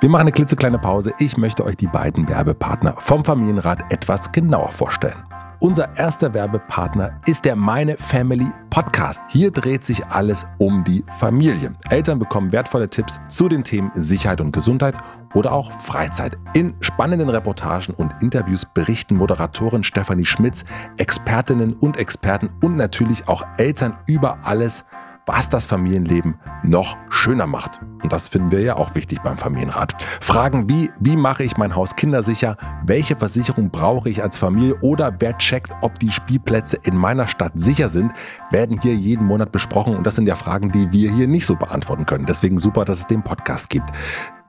Wir 0.00 0.10
machen 0.10 0.22
eine 0.22 0.32
klitzekleine 0.32 0.78
Pause. 0.78 1.14
Ich 1.18 1.38
möchte 1.38 1.64
euch 1.64 1.76
die 1.76 1.86
beiden 1.86 2.28
Werbepartner 2.28 2.96
vom 2.98 3.24
Familienrat 3.24 3.90
etwas 3.90 4.30
genauer 4.32 4.70
vorstellen. 4.70 5.22
Unser 5.60 5.96
erster 5.96 6.34
Werbepartner 6.34 7.20
ist 7.26 7.44
der 7.44 7.56
Meine 7.56 7.96
Family 7.96 8.46
Podcast. 8.70 9.20
Hier 9.28 9.50
dreht 9.50 9.84
sich 9.84 10.04
alles 10.06 10.46
um 10.58 10.84
die 10.84 11.04
Familie. 11.18 11.74
Eltern 11.88 12.18
bekommen 12.18 12.52
wertvolle 12.52 12.90
Tipps 12.90 13.20
zu 13.28 13.48
den 13.48 13.62
Themen 13.62 13.90
Sicherheit 13.94 14.40
und 14.40 14.52
Gesundheit 14.52 14.94
oder 15.32 15.52
auch 15.52 15.72
Freizeit. 15.72 16.36
In 16.54 16.74
spannenden 16.80 17.28
Reportagen 17.28 17.94
und 17.94 18.14
Interviews 18.20 18.66
berichten 18.74 19.16
Moderatorin 19.16 19.84
Stefanie 19.84 20.24
Schmitz, 20.24 20.64
Expertinnen 20.96 21.74
und 21.74 21.96
Experten 21.96 22.50
und 22.60 22.76
natürlich 22.76 23.28
auch 23.28 23.46
Eltern 23.56 23.96
über 24.06 24.38
alles, 24.44 24.84
was 25.26 25.48
das 25.48 25.66
Familienleben 25.66 26.36
noch 26.62 26.96
schöner 27.10 27.46
macht. 27.46 27.80
Und 28.02 28.12
das 28.12 28.28
finden 28.28 28.50
wir 28.50 28.60
ja 28.60 28.76
auch 28.76 28.94
wichtig 28.94 29.20
beim 29.22 29.38
Familienrat. 29.38 29.94
Fragen 30.20 30.68
wie, 30.68 30.90
wie 31.00 31.16
mache 31.16 31.44
ich 31.44 31.56
mein 31.56 31.74
Haus 31.74 31.96
kindersicher? 31.96 32.56
Welche 32.84 33.16
Versicherung 33.16 33.70
brauche 33.70 34.10
ich 34.10 34.22
als 34.22 34.36
Familie? 34.36 34.76
Oder 34.80 35.14
wer 35.18 35.38
checkt, 35.38 35.72
ob 35.80 35.98
die 35.98 36.10
Spielplätze 36.10 36.78
in 36.82 36.96
meiner 36.96 37.28
Stadt 37.28 37.52
sicher 37.54 37.88
sind, 37.88 38.12
werden 38.50 38.80
hier 38.80 38.94
jeden 38.94 39.26
Monat 39.26 39.52
besprochen. 39.52 39.96
Und 39.96 40.06
das 40.06 40.16
sind 40.16 40.26
ja 40.26 40.36
Fragen, 40.36 40.70
die 40.70 40.92
wir 40.92 41.10
hier 41.10 41.26
nicht 41.26 41.46
so 41.46 41.56
beantworten 41.56 42.06
können. 42.06 42.26
Deswegen 42.26 42.58
super, 42.58 42.84
dass 42.84 42.98
es 43.00 43.06
den 43.06 43.22
Podcast 43.22 43.70
gibt. 43.70 43.90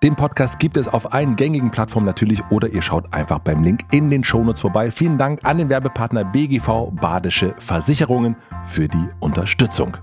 Den 0.03 0.15
Podcast 0.15 0.59
gibt 0.59 0.77
es 0.77 0.87
auf 0.87 1.13
allen 1.13 1.35
gängigen 1.35 1.71
Plattformen 1.71 2.05
natürlich 2.05 2.43
oder 2.51 2.67
ihr 2.67 2.81
schaut 2.81 3.11
einfach 3.13 3.39
beim 3.39 3.63
Link 3.63 3.81
in 3.91 4.09
den 4.09 4.23
Shownotes 4.23 4.61
vorbei. 4.61 4.91
Vielen 4.91 5.17
Dank 5.17 5.39
an 5.43 5.57
den 5.57 5.69
Werbepartner 5.69 6.25
BGV 6.25 6.91
Badische 6.91 7.55
Versicherungen 7.57 8.35
für 8.65 8.87
die 8.87 9.09
Unterstützung. 9.21 9.97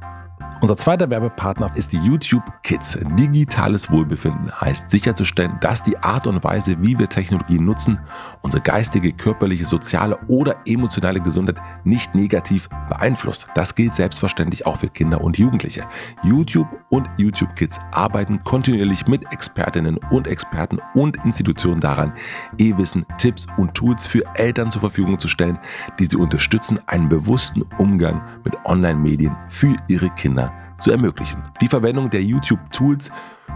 Unser 0.62 0.76
zweiter 0.76 1.10
Werbepartner 1.10 1.72
ist 1.74 1.92
die 1.92 1.96
YouTube 1.96 2.44
Kids. 2.62 2.96
Digitales 3.18 3.90
Wohlbefinden 3.90 4.48
heißt 4.60 4.88
sicherzustellen, 4.88 5.58
dass 5.60 5.82
die 5.82 5.98
Art 5.98 6.28
und 6.28 6.44
Weise, 6.44 6.76
wie 6.80 6.96
wir 6.96 7.08
Technologien 7.08 7.64
nutzen, 7.64 7.98
unsere 8.42 8.62
geistige, 8.62 9.12
körperliche, 9.12 9.66
soziale 9.66 10.16
oder 10.28 10.54
emotionale 10.64 11.20
Gesundheit 11.20 11.56
nicht 11.82 12.14
negativ 12.14 12.68
beeinflusst. 12.88 13.48
Das 13.56 13.74
gilt 13.74 13.92
selbstverständlich 13.92 14.64
auch 14.64 14.76
für 14.76 14.86
Kinder 14.86 15.20
und 15.20 15.36
Jugendliche. 15.36 15.84
YouTube 16.22 16.68
und 16.90 17.10
YouTube 17.18 17.56
Kids 17.56 17.80
arbeiten 17.90 18.44
kontinuierlich 18.44 19.08
mit 19.08 19.24
Expertinnen 19.32 19.98
und 20.12 20.28
Experten 20.28 20.78
und 20.94 21.16
Institutionen 21.24 21.80
daran, 21.80 22.12
E-Wissen, 22.58 23.04
Tipps 23.18 23.48
und 23.56 23.74
Tools 23.74 24.06
für 24.06 24.22
Eltern 24.36 24.70
zur 24.70 24.82
Verfügung 24.82 25.18
zu 25.18 25.26
stellen, 25.26 25.58
die 25.98 26.04
sie 26.04 26.16
unterstützen, 26.16 26.78
einen 26.86 27.08
bewussten 27.08 27.62
Umgang 27.78 28.22
mit 28.44 28.54
Online-Medien 28.64 29.34
für 29.48 29.74
ihre 29.88 30.08
Kinder 30.10 30.51
zu 30.82 30.90
ermöglichen. 30.90 31.42
Die 31.60 31.68
Verwendung 31.68 32.10
der 32.10 32.22
YouTube-Tools 32.22 33.10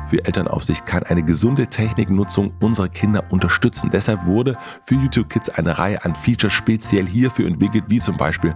für 0.06 0.24
Elternaufsicht 0.24 0.86
kann 0.86 1.02
eine 1.02 1.24
gesunde 1.24 1.66
Techniknutzung 1.66 2.52
unserer 2.60 2.88
Kinder 2.88 3.24
unterstützen. 3.30 3.90
Deshalb 3.92 4.24
wurde 4.24 4.56
für 4.84 4.94
YouTube 4.94 5.28
Kids 5.28 5.50
eine 5.50 5.76
Reihe 5.78 6.04
an 6.04 6.14
Features 6.14 6.52
speziell 6.52 7.06
hierfür 7.06 7.46
entwickelt, 7.46 7.84
wie 7.88 7.98
zum 7.98 8.16
Beispiel 8.16 8.54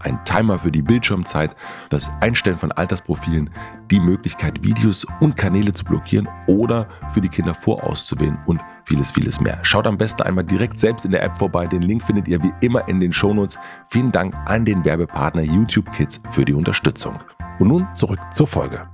ein 0.00 0.22
Timer 0.24 0.58
für 0.58 0.70
die 0.70 0.82
Bildschirmzeit, 0.82 1.54
das 1.90 2.10
Einstellen 2.20 2.58
von 2.58 2.72
Altersprofilen, 2.72 3.50
die 3.90 4.00
Möglichkeit, 4.00 4.62
Videos 4.62 5.06
und 5.20 5.36
Kanäle 5.36 5.72
zu 5.72 5.84
blockieren 5.84 6.28
oder 6.46 6.88
für 7.12 7.20
die 7.20 7.28
Kinder 7.28 7.54
vorauszuwählen 7.54 8.38
und 8.46 8.60
vieles, 8.84 9.10
vieles 9.10 9.40
mehr. 9.40 9.58
Schaut 9.62 9.86
am 9.86 9.98
besten 9.98 10.22
einmal 10.22 10.44
direkt 10.44 10.78
selbst 10.78 11.04
in 11.04 11.10
der 11.10 11.22
App 11.22 11.38
vorbei. 11.38 11.66
Den 11.66 11.82
Link 11.82 12.02
findet 12.02 12.28
ihr 12.28 12.42
wie 12.42 12.52
immer 12.60 12.86
in 12.88 13.00
den 13.00 13.12
Shownotes. 13.12 13.58
Vielen 13.88 14.10
Dank 14.10 14.34
an 14.46 14.64
den 14.64 14.84
Werbepartner 14.84 15.42
YouTube 15.42 15.90
Kids 15.92 16.20
für 16.30 16.44
die 16.44 16.54
Unterstützung. 16.54 17.18
Und 17.60 17.68
nun 17.68 17.86
zurück 17.94 18.18
zur 18.32 18.46
Folge. 18.46 18.88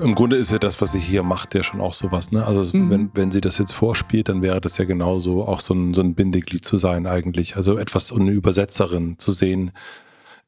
Im 0.00 0.14
Grunde 0.14 0.36
ist 0.36 0.52
ja 0.52 0.58
das, 0.58 0.80
was 0.80 0.92
sie 0.92 1.00
hier 1.00 1.24
macht, 1.24 1.54
ja 1.54 1.64
schon 1.64 1.80
auch 1.80 1.94
sowas. 1.94 2.30
Ne? 2.30 2.44
Also 2.44 2.76
mhm. 2.76 2.90
wenn, 2.90 3.10
wenn 3.14 3.30
sie 3.32 3.40
das 3.40 3.58
jetzt 3.58 3.72
vorspielt, 3.72 4.28
dann 4.28 4.40
wäre 4.40 4.60
das 4.60 4.78
ja 4.78 4.84
genauso 4.84 5.44
auch 5.44 5.60
so 5.60 5.74
ein, 5.74 5.94
so 5.94 6.02
ein 6.02 6.14
Bindeglied 6.14 6.64
zu 6.64 6.76
sein 6.76 7.06
eigentlich. 7.06 7.56
Also 7.56 7.76
etwas, 7.76 8.12
eine 8.12 8.30
Übersetzerin 8.30 9.18
zu 9.18 9.32
sehen. 9.32 9.72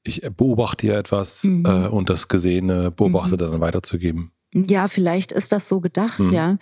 Ich 0.05 0.23
beobachte 0.37 0.87
hier 0.87 0.97
etwas 0.97 1.43
mhm. 1.43 1.65
äh, 1.67 1.89
und 1.89 2.09
das 2.09 2.29
Gesehene 2.29 2.93
beobachte 2.93 3.35
mhm. 3.35 3.39
dann 3.39 3.61
weiterzugeben. 3.61 4.31
Ja, 4.53 4.87
vielleicht 4.87 5.33
ist 5.33 5.51
das 5.53 5.69
so 5.69 5.81
gedacht, 5.81 6.21
mhm. 6.21 6.33
ja. 6.33 6.59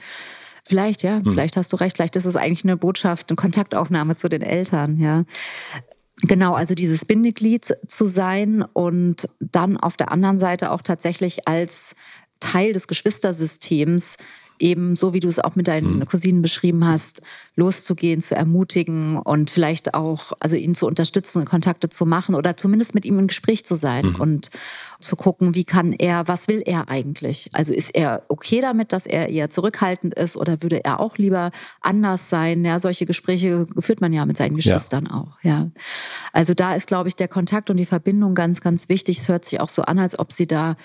Vielleicht, 0.65 1.03
ja, 1.03 1.21
mhm. 1.21 1.31
vielleicht 1.31 1.57
hast 1.57 1.73
du 1.73 1.77
recht. 1.77 1.97
Vielleicht 1.97 2.17
ist 2.17 2.27
es 2.27 2.37
eigentlich 2.37 2.65
eine 2.65 2.77
Botschaft, 2.77 3.31
eine 3.31 3.37
Kontaktaufnahme 3.37 4.17
zu 4.17 4.29
den 4.29 4.43
Eltern, 4.43 4.99
ja. 4.99 5.25
Genau, 6.23 6.55
also 6.55 6.75
dieses 6.75 7.05
Bindeglied 7.05 7.77
zu 7.87 8.07
sein 8.07 8.63
und 8.63 9.29
dann 9.39 9.77
auf 9.77 9.97
der 9.97 10.11
anderen 10.11 10.39
Seite 10.39 10.73
auch 10.73 10.83
tatsächlich 10.83 11.47
als 11.47 11.95
Teil 12.41 12.73
des 12.73 12.89
Geschwistersystems 12.89 14.17
eben 14.61 14.97
so 14.97 15.13
wie 15.15 15.21
du 15.21 15.29
es 15.29 15.39
auch 15.39 15.57
mit 15.57 15.69
deinen 15.69 15.97
mhm. 15.97 16.07
Cousinen 16.07 16.43
beschrieben 16.43 16.87
hast, 16.87 17.23
loszugehen, 17.57 18.21
zu 18.21 18.35
ermutigen 18.35 19.17
und 19.17 19.51
vielleicht 19.51 19.95
auch, 19.95 20.33
also 20.41 20.57
ihn 20.57 20.75
zu 20.75 20.87
unterstützen, 20.87 21.45
Kontakte 21.45 21.89
zu 21.89 22.07
machen 22.07 22.35
oder 22.35 22.57
zumindest 22.57 22.95
mit 22.95 23.05
ihm 23.05 23.19
im 23.19 23.27
Gespräch 23.27 23.65
zu 23.65 23.75
sein 23.75 24.07
mhm. 24.07 24.15
und 24.17 24.51
zu 25.01 25.15
gucken, 25.15 25.55
wie 25.55 25.65
kann 25.65 25.93
er, 25.93 26.27
was 26.27 26.49
will 26.49 26.63
er 26.65 26.89
eigentlich? 26.89 27.51
Also 27.53 27.73
ist 27.73 27.95
er 27.95 28.25
okay 28.29 28.61
damit, 28.61 28.93
dass 28.93 29.07
er 29.07 29.29
eher 29.29 29.49
zurückhaltend 29.49 30.15
ist 30.15 30.37
oder 30.37 30.63
würde 30.63 30.85
er 30.85 30.99
auch 30.99 31.19
lieber 31.19 31.53
anders 31.81 32.29
sein? 32.29 32.65
Ja, 32.65 32.81
solche 32.81 33.07
Gespräche 33.07 33.67
führt 33.79 34.01
man 34.01 34.13
ja 34.13 34.27
mit 34.27 34.37
seinen 34.37 34.57
Geschwistern 34.57 35.09
ja. 35.11 35.17
auch. 35.17 35.39
Ja, 35.43 35.71
also 36.33 36.55
da 36.55 36.75
ist, 36.75 36.89
glaube 36.89 37.09
ich, 37.09 37.17
der 37.17 37.29
Kontakt 37.29 37.71
und 37.71 37.77
die 37.77 37.87
Verbindung 37.87 38.35
ganz, 38.35 38.61
ganz 38.61 38.89
wichtig. 38.89 39.19
Es 39.19 39.29
hört 39.29 39.45
sich 39.45 39.61
auch 39.61 39.69
so 39.69 39.83
an, 39.83 39.99
als 39.99 40.19
ob 40.19 40.33
sie 40.33 40.49
da 40.49 40.77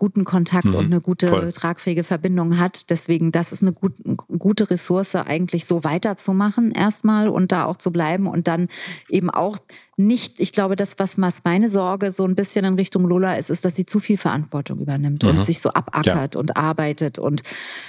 guten 0.00 0.24
Kontakt 0.24 0.64
mhm. 0.64 0.74
und 0.74 0.84
eine 0.86 1.02
gute 1.02 1.26
Voll. 1.26 1.52
tragfähige 1.52 2.04
Verbindung 2.04 2.58
hat. 2.58 2.88
Deswegen, 2.88 3.32
das 3.32 3.52
ist 3.52 3.60
eine 3.60 3.72
gut, 3.72 3.92
gute 4.38 4.70
Ressource, 4.70 5.14
eigentlich 5.14 5.66
so 5.66 5.84
weiterzumachen 5.84 6.72
erstmal 6.72 7.28
und 7.28 7.52
da 7.52 7.66
auch 7.66 7.76
zu 7.76 7.92
bleiben 7.92 8.26
und 8.26 8.48
dann 8.48 8.68
eben 9.10 9.28
auch 9.28 9.58
nicht, 10.06 10.40
ich 10.40 10.52
glaube, 10.52 10.76
das, 10.76 10.98
was 10.98 11.16
meine 11.44 11.68
Sorge 11.68 12.10
so 12.10 12.24
ein 12.24 12.34
bisschen 12.34 12.64
in 12.64 12.74
Richtung 12.74 13.06
Lola 13.06 13.36
ist, 13.36 13.50
ist, 13.50 13.64
dass 13.64 13.76
sie 13.76 13.86
zu 13.86 14.00
viel 14.00 14.16
Verantwortung 14.16 14.80
übernimmt 14.80 15.22
mhm. 15.22 15.30
und 15.30 15.44
sich 15.44 15.60
so 15.60 15.70
abackert 15.70 16.34
ja. 16.34 16.40
und 16.40 16.56
arbeitet 16.56 17.18
und, 17.18 17.42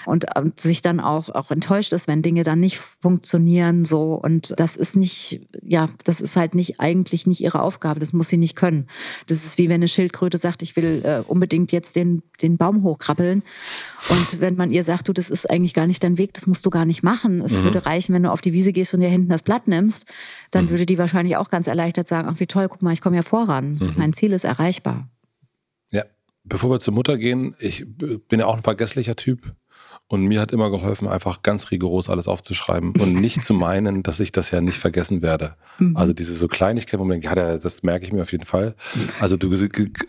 und, 0.05 0.25
und, 0.35 0.59
sich 0.59 0.81
dann 0.81 0.99
auch, 0.99 1.29
auch 1.29 1.51
enttäuscht 1.51 1.93
ist, 1.93 2.07
wenn 2.07 2.21
Dinge 2.21 2.43
dann 2.43 2.59
nicht 2.59 2.77
funktionieren 2.77 3.85
so. 3.85 4.13
Und 4.13 4.53
das 4.57 4.75
ist 4.75 4.95
nicht, 4.95 5.41
ja, 5.63 5.89
das 6.03 6.21
ist 6.21 6.35
halt 6.35 6.55
nicht 6.55 6.79
eigentlich 6.79 7.27
nicht 7.27 7.41
ihre 7.41 7.61
Aufgabe. 7.61 7.99
Das 7.99 8.13
muss 8.13 8.29
sie 8.29 8.37
nicht 8.37 8.55
können. 8.55 8.87
Das 9.27 9.45
ist 9.45 9.57
wie 9.57 9.69
wenn 9.69 9.75
eine 9.75 9.87
Schildkröte 9.87 10.37
sagt, 10.37 10.61
ich 10.61 10.75
will 10.75 11.01
äh, 11.03 11.21
unbedingt 11.27 11.71
jetzt 11.71 11.95
den, 11.95 12.23
den 12.41 12.57
Baum 12.57 12.83
hochkrabbeln. 12.83 13.43
Und 14.09 14.39
wenn 14.39 14.55
man 14.55 14.71
ihr 14.71 14.83
sagt, 14.83 15.07
du, 15.07 15.13
das 15.13 15.29
ist 15.29 15.49
eigentlich 15.49 15.73
gar 15.73 15.87
nicht 15.87 16.03
dein 16.03 16.17
Weg, 16.17 16.33
das 16.33 16.47
musst 16.47 16.65
du 16.65 16.69
gar 16.69 16.85
nicht 16.85 17.03
machen. 17.03 17.41
Es 17.41 17.53
mhm. 17.53 17.63
würde 17.63 17.85
reichen, 17.85 18.13
wenn 18.13 18.23
du 18.23 18.31
auf 18.31 18.41
die 18.41 18.53
Wiese 18.53 18.73
gehst 18.73 18.93
und 18.93 18.99
dir 18.99 19.09
hinten 19.09 19.29
das 19.29 19.43
Blatt 19.43 19.67
nimmst, 19.67 20.05
dann 20.49 20.65
mhm. 20.65 20.69
würde 20.71 20.85
die 20.85 20.97
wahrscheinlich 20.97 21.37
auch 21.37 21.49
ganz 21.49 21.67
erleichtert 21.67 22.00
sagen, 22.07 22.27
ach 22.29 22.39
wie 22.39 22.47
toll, 22.47 22.67
guck 22.69 22.81
mal, 22.81 22.93
ich 22.93 23.01
komme 23.01 23.15
ja 23.15 23.23
voran. 23.23 23.73
Mhm. 23.73 23.93
Mein 23.97 24.13
Ziel 24.13 24.31
ist 24.31 24.43
erreichbar. 24.43 25.09
Ja, 25.91 26.03
bevor 26.43 26.69
wir 26.69 26.79
zur 26.79 26.93
Mutter 26.93 27.17
gehen, 27.17 27.55
ich 27.59 27.85
bin 27.87 28.39
ja 28.39 28.45
auch 28.45 28.55
ein 28.55 28.63
vergesslicher 28.63 29.15
Typ. 29.15 29.53
Und 30.11 30.25
mir 30.25 30.41
hat 30.41 30.51
immer 30.51 30.69
geholfen, 30.69 31.07
einfach 31.07 31.41
ganz 31.41 31.71
rigoros 31.71 32.09
alles 32.09 32.27
aufzuschreiben 32.27 32.91
und 32.99 33.13
nicht 33.21 33.45
zu 33.45 33.53
meinen, 33.53 34.03
dass 34.03 34.19
ich 34.19 34.33
das 34.33 34.51
ja 34.51 34.59
nicht 34.59 34.77
vergessen 34.77 35.21
werde. 35.21 35.55
Mhm. 35.79 35.95
Also 35.95 36.11
diese 36.11 36.35
so 36.35 36.49
Kleinigkeit, 36.49 36.99
wo 36.99 37.05
man 37.05 37.21
denkt, 37.21 37.33
ja, 37.33 37.57
das 37.57 37.81
merke 37.81 38.03
ich 38.03 38.11
mir 38.11 38.23
auf 38.23 38.33
jeden 38.33 38.43
Fall. 38.43 38.75
Also 39.21 39.37
du 39.37 39.49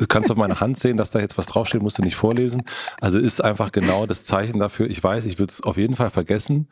kannst 0.09 0.29
auf 0.33 0.37
meine 0.37 0.59
Hand 0.59 0.77
sehen, 0.77 0.97
dass 0.97 1.13
da 1.13 1.21
jetzt 1.21 1.39
was 1.39 1.47
draufsteht, 1.47 1.83
musst 1.83 1.99
du 1.99 2.03
nicht 2.03 2.17
vorlesen. 2.17 2.65
Also 3.01 3.21
ist 3.21 3.45
einfach 3.45 3.71
genau 3.71 4.07
das 4.07 4.25
Zeichen 4.25 4.59
dafür. 4.59 4.91
Ich 4.91 5.05
weiß, 5.05 5.25
ich 5.27 5.39
würde 5.39 5.53
es 5.53 5.63
auf 5.63 5.77
jeden 5.77 5.95
Fall 5.95 6.11
vergessen. 6.11 6.67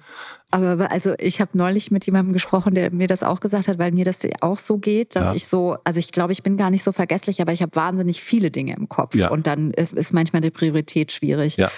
Aber 0.51 0.91
also 0.91 1.15
ich 1.19 1.41
habe 1.41 1.57
neulich 1.57 1.93
mit 1.93 2.07
jemandem 2.07 2.33
gesprochen, 2.33 2.75
der 2.75 2.91
mir 2.91 3.07
das 3.07 3.23
auch 3.23 3.39
gesagt 3.39 3.69
hat, 3.69 3.79
weil 3.79 3.93
mir 3.93 4.05
das 4.05 4.19
auch 4.41 4.59
so 4.59 4.79
geht, 4.79 5.15
dass 5.15 5.27
ja. 5.27 5.35
ich 5.35 5.47
so, 5.47 5.77
also 5.85 6.01
ich 6.01 6.11
glaube, 6.11 6.33
ich 6.33 6.43
bin 6.43 6.57
gar 6.57 6.71
nicht 6.71 6.83
so 6.83 6.91
vergesslich, 6.91 7.41
aber 7.41 7.53
ich 7.53 7.63
habe 7.63 7.77
wahnsinnig 7.77 8.21
viele 8.21 8.51
Dinge 8.51 8.75
im 8.75 8.89
Kopf 8.89 9.15
ja. 9.15 9.31
und 9.31 9.47
dann 9.47 9.71
ist 9.71 10.13
manchmal 10.13 10.43
die 10.43 10.51
Priorität 10.51 11.13
schwierig. 11.13 11.57
Ja. 11.57 11.71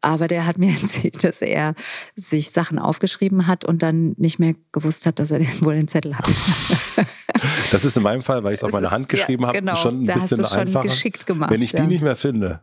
Aber 0.00 0.28
der 0.28 0.46
hat 0.46 0.58
mir 0.58 0.70
erzählt, 0.82 1.24
dass 1.24 1.40
er 1.40 1.74
sich 2.16 2.50
Sachen 2.50 2.78
aufgeschrieben 2.78 3.46
hat 3.46 3.64
und 3.64 3.82
dann 3.82 4.14
nicht 4.16 4.38
mehr 4.38 4.54
gewusst 4.72 5.06
hat, 5.06 5.18
dass 5.18 5.30
er 5.30 5.40
wohl 5.60 5.74
den 5.74 5.88
Zettel 5.88 6.16
hat. 6.16 6.26
Das 7.70 7.84
ist 7.84 7.96
in 7.96 8.02
meinem 8.02 8.22
Fall, 8.22 8.42
weil 8.44 8.54
ich 8.54 8.60
es 8.60 8.64
auf 8.64 8.72
meine 8.72 8.90
Hand 8.90 9.08
geschrieben 9.08 9.44
ja, 9.44 9.52
genau, 9.52 9.72
habe, 9.72 9.80
schon 9.80 10.02
ein 10.02 10.06
bisschen 10.06 10.44
einfacher. 10.44 10.88
Geschickt 10.88 11.26
gemacht, 11.26 11.50
Wenn 11.50 11.62
ich 11.62 11.72
die 11.72 11.78
ja. 11.78 11.86
nicht 11.86 12.02
mehr 12.02 12.16
finde, 12.16 12.60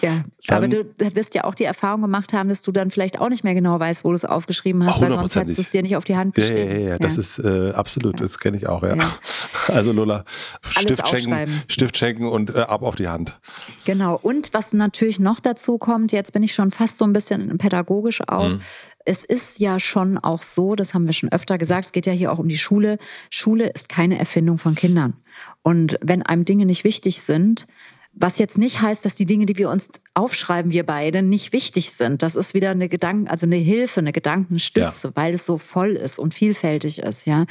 ja, 0.00 0.22
aber 0.48 0.68
du 0.68 0.84
wirst 1.14 1.34
ja 1.34 1.44
auch 1.44 1.54
die 1.54 1.64
Erfahrung 1.64 2.02
gemacht 2.02 2.32
haben, 2.32 2.48
dass 2.48 2.62
du 2.62 2.70
dann 2.70 2.90
vielleicht 2.90 3.20
auch 3.20 3.28
nicht 3.28 3.42
mehr 3.42 3.54
genau 3.54 3.80
weißt, 3.80 4.04
wo 4.04 4.10
du 4.10 4.14
es 4.14 4.24
aufgeschrieben 4.24 4.86
hast, 4.86 5.00
weil 5.00 5.12
sonst 5.12 5.34
hättest 5.34 5.58
du 5.58 5.62
es 5.62 5.70
dir 5.70 5.82
nicht 5.82 5.96
auf 5.96 6.04
die 6.04 6.16
Hand 6.16 6.34
geschrieben. 6.34 6.70
Ja, 6.70 6.76
ja, 6.76 6.78
ja, 6.78 6.88
ja. 6.90 6.98
das 6.98 7.18
ist 7.18 7.38
äh, 7.40 7.72
absolut, 7.72 8.20
das 8.20 8.38
kenne 8.38 8.56
ich 8.56 8.68
auch, 8.68 8.82
ja. 8.82 8.94
ja. 8.94 9.10
Also 9.68 9.92
Lola, 9.92 10.24
Stift 10.62 11.06
schenken, 11.08 11.62
Stift 11.68 11.96
schenken 11.96 12.26
und 12.26 12.54
äh, 12.54 12.60
ab 12.60 12.82
auf 12.82 12.94
die 12.94 13.08
Hand. 13.08 13.38
Genau, 13.84 14.18
und 14.20 14.54
was 14.54 14.72
natürlich 14.72 15.20
noch 15.20 15.40
dazu 15.40 15.78
kommt, 15.78 16.12
jetzt 16.12 16.32
bin 16.32 16.42
ich 16.42 16.54
schon 16.54 16.70
fast 16.70 16.96
so 16.98 17.04
ein 17.04 17.12
bisschen 17.12 17.58
pädagogisch 17.58 18.22
auch, 18.26 18.50
mhm. 18.50 18.60
Es 19.08 19.24
ist 19.24 19.58
ja 19.58 19.80
schon 19.80 20.18
auch 20.18 20.42
so, 20.42 20.74
das 20.74 20.92
haben 20.92 21.06
wir 21.06 21.14
schon 21.14 21.32
öfter 21.32 21.56
gesagt, 21.56 21.86
es 21.86 21.92
geht 21.92 22.04
ja 22.04 22.12
hier 22.12 22.30
auch 22.30 22.38
um 22.38 22.48
die 22.50 22.58
Schule. 22.58 22.98
Schule 23.30 23.68
ist 23.68 23.88
keine 23.88 24.18
Erfindung 24.18 24.58
von 24.58 24.74
Kindern. 24.74 25.14
Und 25.62 25.96
wenn 26.02 26.22
einem 26.22 26.44
Dinge 26.44 26.66
nicht 26.66 26.84
wichtig 26.84 27.22
sind, 27.22 27.66
was 28.12 28.38
jetzt 28.38 28.58
nicht 28.58 28.80
heißt, 28.80 29.04
dass 29.04 29.14
die 29.14 29.26
Dinge, 29.26 29.46
die 29.46 29.56
wir 29.58 29.70
uns 29.70 29.90
aufschreiben, 30.14 30.72
wir 30.72 30.84
beide, 30.84 31.22
nicht 31.22 31.52
wichtig 31.52 31.92
sind. 31.92 32.22
Das 32.22 32.34
ist 32.34 32.52
wieder 32.52 32.70
eine 32.70 32.88
Gedanken, 32.88 33.28
also 33.28 33.46
eine 33.46 33.56
Hilfe, 33.56 34.00
eine 34.00 34.12
Gedankenstütze, 34.12 35.08
ja. 35.08 35.12
weil 35.14 35.34
es 35.34 35.46
so 35.46 35.58
voll 35.58 35.90
ist 35.90 36.18
und 36.18 36.34
vielfältig 36.34 36.98
ist, 36.98 37.26
ja. 37.26 37.46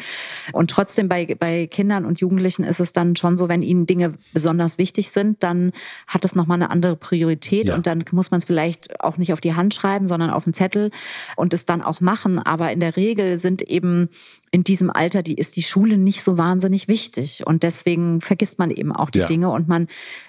Und 0.52 0.70
trotzdem 0.70 1.08
bei, 1.08 1.36
bei 1.40 1.68
Kindern 1.68 2.06
und 2.06 2.20
Jugendlichen 2.20 2.66
ist 2.66 2.82
es 2.82 2.92
dann 2.92 3.16
schon 3.16 3.38
so, 3.38 3.48
wenn 3.48 3.62
ihnen 3.62 3.86
Dinge 3.86 4.16
besonders 4.34 4.78
wichtig 4.78 5.10
sind, 5.10 5.42
dann 5.42 5.72
hat 6.08 6.26
es 6.26 6.36
nochmal 6.36 6.56
eine 6.56 6.70
andere 6.70 6.98
Priorität 6.98 7.70
ja. 7.70 7.76
und 7.76 7.88
dann 7.88 8.04
muss 8.12 8.32
man 8.32 8.40
es 8.40 8.46
vielleicht 8.46 9.00
auch 9.00 9.18
nicht 9.18 9.32
auf 9.32 9.42
die 9.42 9.54
Hand 9.54 9.74
schreiben, 9.74 10.06
sondern 10.06 10.30
auf 10.32 10.44
den 10.44 10.54
Zettel 10.54 10.92
und 11.38 11.54
es 11.54 11.66
dann 11.66 11.82
auch 11.82 12.02
machen. 12.02 12.40
Aber 12.40 12.72
in 12.74 12.82
der 12.82 12.98
Regel 12.98 13.38
sind 13.38 13.62
eben 13.62 14.10
in 14.58 14.64
diesem 14.64 14.90
Alter, 14.90 15.22
die 15.22 15.36
ist 15.36 15.56
die 15.56 15.62
Schule 15.62 16.00
nicht 16.00 16.24
so 16.24 16.40
wahnsinnig 16.40 16.88
wichtig. 16.88 17.46
Und 17.46 17.62
deswegen 17.62 18.22
vergisst 18.22 18.58
man 18.58 18.72
eben 18.72 18.92
auch 18.92 19.12
die 19.12 19.20
ja. 19.20 19.26
Dinge 19.28 19.52
und 19.52 19.68
man 19.68 19.86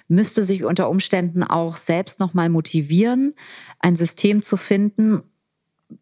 müsste 0.06 0.44
sich 0.44 0.64
unter 0.64 0.90
Umständen 0.90 1.42
auch 1.42 1.78
selbst 1.78 2.20
nochmal 2.20 2.50
motivieren, 2.50 3.34
ein 3.78 3.96
System 3.96 4.42
zu 4.42 4.58
finden, 4.58 5.22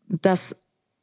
das 0.08 0.56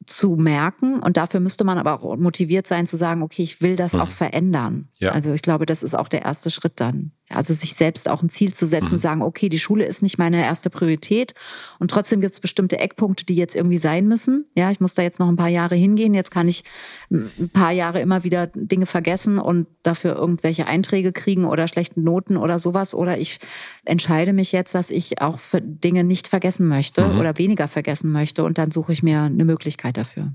zu 0.04 0.36
merken. 0.36 1.00
Und 1.00 1.16
dafür 1.16 1.40
müsste 1.40 1.64
man 1.64 1.78
aber 1.78 1.94
auch 1.94 2.18
motiviert 2.18 2.66
sein 2.66 2.86
zu 2.86 2.98
sagen, 2.98 3.22
okay, 3.22 3.42
ich 3.42 3.62
will 3.62 3.76
das 3.76 3.94
mhm. 3.94 4.00
auch 4.02 4.10
verändern. 4.10 4.88
Ja. 4.98 5.12
Also 5.12 5.32
ich 5.32 5.40
glaube, 5.40 5.64
das 5.64 5.82
ist 5.82 5.94
auch 5.94 6.08
der 6.08 6.26
erste 6.26 6.50
Schritt 6.50 6.74
dann. 6.76 7.12
Also 7.30 7.54
sich 7.54 7.74
selbst 7.74 8.08
auch 8.08 8.22
ein 8.22 8.28
Ziel 8.28 8.52
zu 8.52 8.66
setzen, 8.66 8.92
mhm. 8.92 8.98
sagen, 8.98 9.22
okay, 9.22 9.48
die 9.48 9.58
Schule 9.58 9.86
ist 9.86 10.02
nicht 10.02 10.18
meine 10.18 10.44
erste 10.44 10.68
Priorität 10.68 11.32
und 11.78 11.90
trotzdem 11.90 12.20
gibt 12.20 12.34
es 12.34 12.40
bestimmte 12.40 12.78
Eckpunkte, 12.78 13.24
die 13.24 13.34
jetzt 13.34 13.56
irgendwie 13.56 13.78
sein 13.78 14.06
müssen. 14.06 14.46
Ja, 14.54 14.70
ich 14.70 14.78
muss 14.78 14.94
da 14.94 15.02
jetzt 15.02 15.20
noch 15.20 15.28
ein 15.28 15.36
paar 15.36 15.48
Jahre 15.48 15.74
hingehen. 15.74 16.12
Jetzt 16.12 16.30
kann 16.30 16.48
ich 16.48 16.64
ein 17.10 17.50
paar 17.52 17.72
Jahre 17.72 18.02
immer 18.02 18.24
wieder 18.24 18.48
Dinge 18.48 18.84
vergessen 18.84 19.38
und 19.38 19.68
dafür 19.82 20.16
irgendwelche 20.16 20.66
Einträge 20.66 21.12
kriegen 21.12 21.46
oder 21.46 21.66
schlechte 21.66 21.98
Noten 21.98 22.36
oder 22.36 22.58
sowas. 22.58 22.94
Oder 22.94 23.16
ich 23.16 23.38
entscheide 23.86 24.34
mich 24.34 24.52
jetzt, 24.52 24.74
dass 24.74 24.90
ich 24.90 25.22
auch 25.22 25.38
für 25.38 25.62
Dinge 25.62 26.04
nicht 26.04 26.28
vergessen 26.28 26.68
möchte 26.68 27.06
mhm. 27.06 27.18
oder 27.18 27.38
weniger 27.38 27.68
vergessen 27.68 28.12
möchte 28.12 28.44
und 28.44 28.58
dann 28.58 28.70
suche 28.70 28.92
ich 28.92 29.02
mir 29.02 29.22
eine 29.22 29.46
Möglichkeit 29.46 29.96
dafür. 29.96 30.34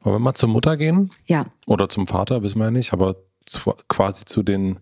Wollen 0.00 0.14
wir 0.16 0.20
mal 0.20 0.34
zur 0.34 0.48
Mutter 0.48 0.78
gehen? 0.78 1.10
Ja. 1.26 1.46
Oder 1.66 1.90
zum 1.90 2.06
Vater, 2.06 2.42
wissen 2.42 2.58
wir 2.58 2.66
ja 2.66 2.70
nicht, 2.70 2.94
aber 2.94 3.16
quasi 3.88 4.24
zu 4.24 4.42
den 4.42 4.80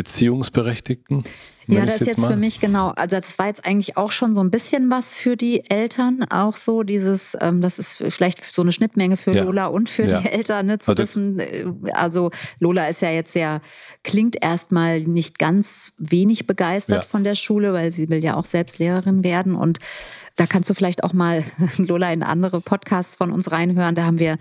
Beziehungsberechtigten? 0.00 1.24
Ja, 1.72 1.84
das 1.84 2.00
ist 2.00 2.06
jetzt, 2.06 2.18
jetzt 2.18 2.26
für 2.26 2.36
mich 2.36 2.60
genau. 2.60 2.88
Also 2.88 3.16
das 3.16 3.38
war 3.38 3.46
jetzt 3.46 3.64
eigentlich 3.64 3.96
auch 3.96 4.12
schon 4.12 4.34
so 4.34 4.42
ein 4.42 4.50
bisschen 4.50 4.90
was 4.90 5.14
für 5.14 5.36
die 5.36 5.68
Eltern, 5.70 6.24
auch 6.30 6.56
so 6.56 6.82
dieses, 6.82 7.36
ähm, 7.40 7.60
das 7.60 7.78
ist 7.78 8.04
vielleicht 8.08 8.44
so 8.44 8.62
eine 8.62 8.72
Schnittmenge 8.72 9.16
für 9.16 9.32
ja. 9.32 9.44
Lola 9.44 9.66
und 9.66 9.88
für 9.88 10.04
ja. 10.04 10.20
die 10.20 10.28
Eltern, 10.28 10.66
ne, 10.66 10.78
zu 10.78 10.92
also, 10.92 11.02
wissen. 11.02 11.38
Äh, 11.38 11.66
also 11.92 12.30
Lola 12.58 12.86
ist 12.86 13.02
ja 13.02 13.10
jetzt 13.10 13.32
sehr, 13.32 13.60
klingt 14.04 14.42
erstmal 14.42 15.00
nicht 15.00 15.38
ganz 15.38 15.92
wenig 15.98 16.46
begeistert 16.46 17.04
ja. 17.04 17.08
von 17.08 17.24
der 17.24 17.34
Schule, 17.34 17.72
weil 17.72 17.90
sie 17.90 18.08
will 18.08 18.22
ja 18.24 18.36
auch 18.36 18.44
selbst 18.44 18.78
Lehrerin 18.78 19.24
werden 19.24 19.54
und 19.54 19.78
da 20.40 20.46
kannst 20.46 20.70
du 20.70 20.74
vielleicht 20.74 21.04
auch 21.04 21.12
mal, 21.12 21.44
Lola, 21.76 22.10
in 22.12 22.22
andere 22.22 22.62
Podcasts 22.62 23.14
von 23.14 23.30
uns 23.30 23.52
reinhören. 23.52 23.94
Da 23.94 24.04
haben 24.04 24.18
wir 24.18 24.38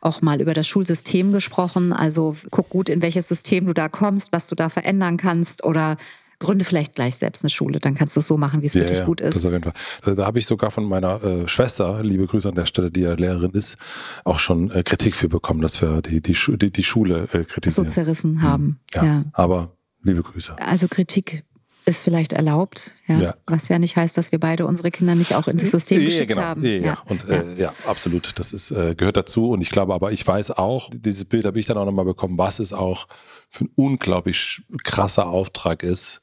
auch 0.00 0.22
mal 0.22 0.40
über 0.40 0.54
das 0.54 0.68
Schulsystem 0.68 1.32
gesprochen. 1.32 1.92
Also 1.92 2.36
guck 2.50 2.68
gut, 2.68 2.88
in 2.88 3.02
welches 3.02 3.26
System 3.26 3.66
du 3.66 3.72
da 3.72 3.88
kommst, 3.88 4.32
was 4.32 4.46
du 4.46 4.54
da 4.54 4.68
verändern 4.68 5.16
kannst 5.16 5.64
oder 5.64 5.96
gründe 6.40 6.64
vielleicht 6.64 6.94
gleich 6.94 7.16
selbst 7.16 7.44
eine 7.44 7.50
Schule. 7.50 7.78
Dann 7.78 7.94
kannst 7.94 8.16
du 8.16 8.20
es 8.20 8.26
so 8.26 8.36
machen, 8.36 8.62
wie 8.62 8.66
es 8.66 8.74
ja, 8.74 8.82
für 8.82 8.88
dich 8.88 8.98
ja, 8.98 9.04
gut 9.04 9.20
ist. 9.20 9.36
Das 9.36 9.44
auf 9.44 9.52
jeden 9.52 9.62
Fall. 9.62 9.74
Also 10.02 10.16
da 10.16 10.26
habe 10.26 10.38
ich 10.40 10.46
sogar 10.46 10.72
von 10.72 10.84
meiner 10.84 11.22
äh, 11.22 11.48
Schwester, 11.48 12.02
liebe 12.02 12.26
Grüße 12.26 12.48
an 12.48 12.56
der 12.56 12.66
Stelle, 12.66 12.90
die 12.90 13.02
ja 13.02 13.14
Lehrerin 13.14 13.52
ist, 13.52 13.76
auch 14.24 14.40
schon 14.40 14.70
äh, 14.70 14.82
Kritik 14.82 15.14
für 15.14 15.28
bekommen, 15.28 15.60
dass 15.60 15.80
wir 15.80 16.02
die, 16.02 16.20
die, 16.20 16.36
die, 16.56 16.72
die 16.72 16.82
Schule 16.82 17.28
äh, 17.32 17.44
kritisieren. 17.44 17.86
So 17.86 17.92
zerrissen 17.92 18.42
haben. 18.42 18.64
Hm. 18.64 18.76
Ja, 18.94 19.04
ja, 19.04 19.24
aber 19.32 19.76
liebe 20.02 20.22
Grüße. 20.22 20.56
Also 20.58 20.88
Kritik 20.88 21.44
ist 21.86 22.02
vielleicht 22.02 22.32
erlaubt, 22.32 22.94
ja? 23.06 23.18
ja? 23.18 23.34
was 23.46 23.68
ja 23.68 23.78
nicht 23.78 23.96
heißt, 23.96 24.16
dass 24.16 24.32
wir 24.32 24.38
beide 24.38 24.66
unsere 24.66 24.90
Kinder 24.90 25.14
nicht 25.14 25.34
auch 25.34 25.48
in 25.48 25.56
das 25.56 25.70
System 25.70 26.04
geschickt 26.04 26.28
genau. 26.28 26.42
haben. 26.42 26.64
Ja, 26.64 26.70
ja. 26.70 26.98
Und 27.06 27.24
ja. 27.28 27.34
Äh, 27.36 27.60
ja, 27.60 27.74
absolut, 27.86 28.38
das 28.38 28.52
ist, 28.52 28.70
äh, 28.70 28.94
gehört 28.94 29.16
dazu 29.16 29.50
und 29.50 29.60
ich 29.60 29.70
glaube 29.70 29.94
aber, 29.94 30.12
ich 30.12 30.26
weiß 30.26 30.52
auch, 30.52 30.90
dieses 30.92 31.24
Bild 31.24 31.44
habe 31.44 31.58
ich 31.58 31.66
dann 31.66 31.76
auch 31.78 31.84
nochmal 31.84 32.04
bekommen, 32.04 32.38
was 32.38 32.58
es 32.58 32.72
auch 32.72 33.08
für 33.48 33.64
ein 33.64 33.70
unglaublich 33.74 34.62
krasser 34.84 35.26
Auftrag 35.26 35.82
ist 35.82 36.19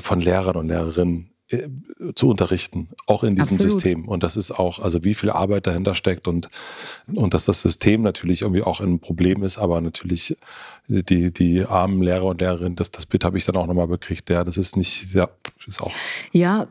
von 0.00 0.20
Lehrern 0.20 0.56
und 0.56 0.68
Lehrerinnen 0.68 1.32
äh, 1.52 1.68
zu 2.14 2.30
unterrichten, 2.30 2.88
auch 3.06 3.22
in 3.24 3.36
diesem 3.36 3.56
Absolut. 3.56 3.72
System. 3.72 4.08
Und 4.08 4.22
das 4.22 4.36
ist 4.36 4.50
auch, 4.50 4.78
also 4.78 5.04
wie 5.04 5.14
viel 5.14 5.30
Arbeit 5.30 5.66
dahinter 5.66 5.94
steckt 5.94 6.26
und, 6.26 6.48
und 7.14 7.34
dass 7.34 7.44
das 7.44 7.62
System 7.62 8.02
natürlich 8.02 8.42
irgendwie 8.42 8.62
auch 8.62 8.80
ein 8.80 9.00
Problem 9.00 9.42
ist, 9.42 9.58
aber 9.58 9.80
natürlich 9.80 10.36
die, 10.88 11.32
die 11.32 11.64
armen 11.64 12.02
Lehrer 12.02 12.24
und 12.24 12.40
Lehrerinnen, 12.40 12.76
das, 12.76 12.90
das 12.90 13.06
Bild 13.06 13.24
habe 13.24 13.38
ich 13.38 13.44
dann 13.44 13.56
auch 13.56 13.66
nochmal 13.66 13.88
bekriegt. 13.88 14.30
Ja, 14.30 14.44
das 14.44 14.56
ist 14.56 14.76
nicht, 14.76 15.14
ja, 15.14 15.28
ist 15.66 15.80
auch. 15.80 15.92
Ja, 16.32 16.66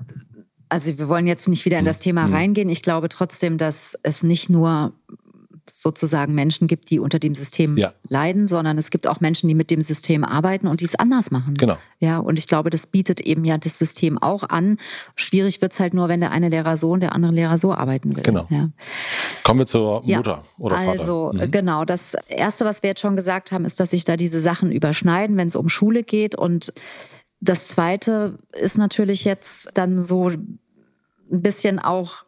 also 0.70 0.98
wir 0.98 1.10
wollen 1.10 1.28
jetzt 1.28 1.48
nicht 1.48 1.66
wieder 1.66 1.80
in 1.80 1.86
das 1.86 1.98
hm, 1.98 2.04
Thema 2.04 2.26
hm. 2.26 2.34
reingehen. 2.34 2.70
Ich 2.70 2.82
glaube 2.82 3.10
trotzdem, 3.10 3.58
dass 3.58 3.98
es 4.04 4.24
nicht 4.24 4.50
nur 4.50 4.94
sozusagen 5.80 6.34
Menschen 6.36 6.68
gibt, 6.68 6.90
die 6.90 7.00
unter 7.00 7.20
dem 7.20 7.36
System 7.36 7.78
ja. 7.78 7.94
leiden, 8.08 8.48
sondern 8.48 8.78
es 8.78 8.90
gibt 8.90 9.08
auch 9.08 9.20
Menschen, 9.20 9.48
die 9.48 9.56
mit 9.56 9.72
dem 9.72 9.82
System 9.82 10.24
arbeiten 10.24 10.68
und 10.68 10.82
die 10.82 10.86
es 10.86 10.96
anders 10.96 11.32
machen. 11.32 11.56
Genau. 11.56 11.78
Ja, 12.00 12.20
und 12.20 12.38
ich 12.38 12.48
glaube, 12.48 12.70
das 12.70 12.88
bietet 12.88 13.22
eben 13.22 13.46
ja 13.46 13.58
das 13.58 13.78
System 13.78 14.18
auch 14.18 14.44
an. 14.50 14.78
Schwierig 15.16 15.62
wird 15.62 15.74
es 15.74 15.80
halt 15.80 15.94
nur, 15.94 16.10
wenn 16.10 16.20
der 16.20 16.32
eine 16.32 16.50
Lehrer 16.50 16.78
so 16.78 16.92
und 16.92 17.02
der 17.02 17.14
andere 17.14 17.32
Lehrer 17.32 17.58
so 17.58 17.74
arbeiten 17.74 18.16
will. 18.16 18.24
Genau. 18.24 18.48
Ja. 18.50 18.70
Kommen 19.44 19.60
wir 19.60 19.66
zur 19.66 20.04
Mutter 20.04 20.44
oder 20.58 20.76
Vater. 20.76 20.92
Also, 20.92 21.32
mhm. 21.34 21.52
genau. 21.52 21.86
Das 21.86 22.16
Erste, 22.28 22.66
was 22.66 22.84
wir 22.84 22.90
jetzt 22.90 23.02
schon 23.02 23.16
gesagt 23.16 23.52
haben, 23.52 23.66
ist, 23.66 23.80
dass 23.80 23.92
sich 23.92 24.04
da 24.04 24.18
diese 24.18 24.40
Sachen 24.40 24.72
überschneiden, 24.72 25.38
wenn 25.38 25.48
es 25.48 25.56
um 25.56 25.70
Schule 25.70 26.04
geht. 26.04 26.36
Und 26.36 26.74
das 27.40 27.68
Zweite 27.68 28.40
ist 28.54 28.78
natürlich 28.78 29.26
jetzt 29.26 29.70
dann 29.74 30.00
so 30.00 30.30
ein 30.30 30.60
bisschen 31.30 31.80
auch 31.80 32.26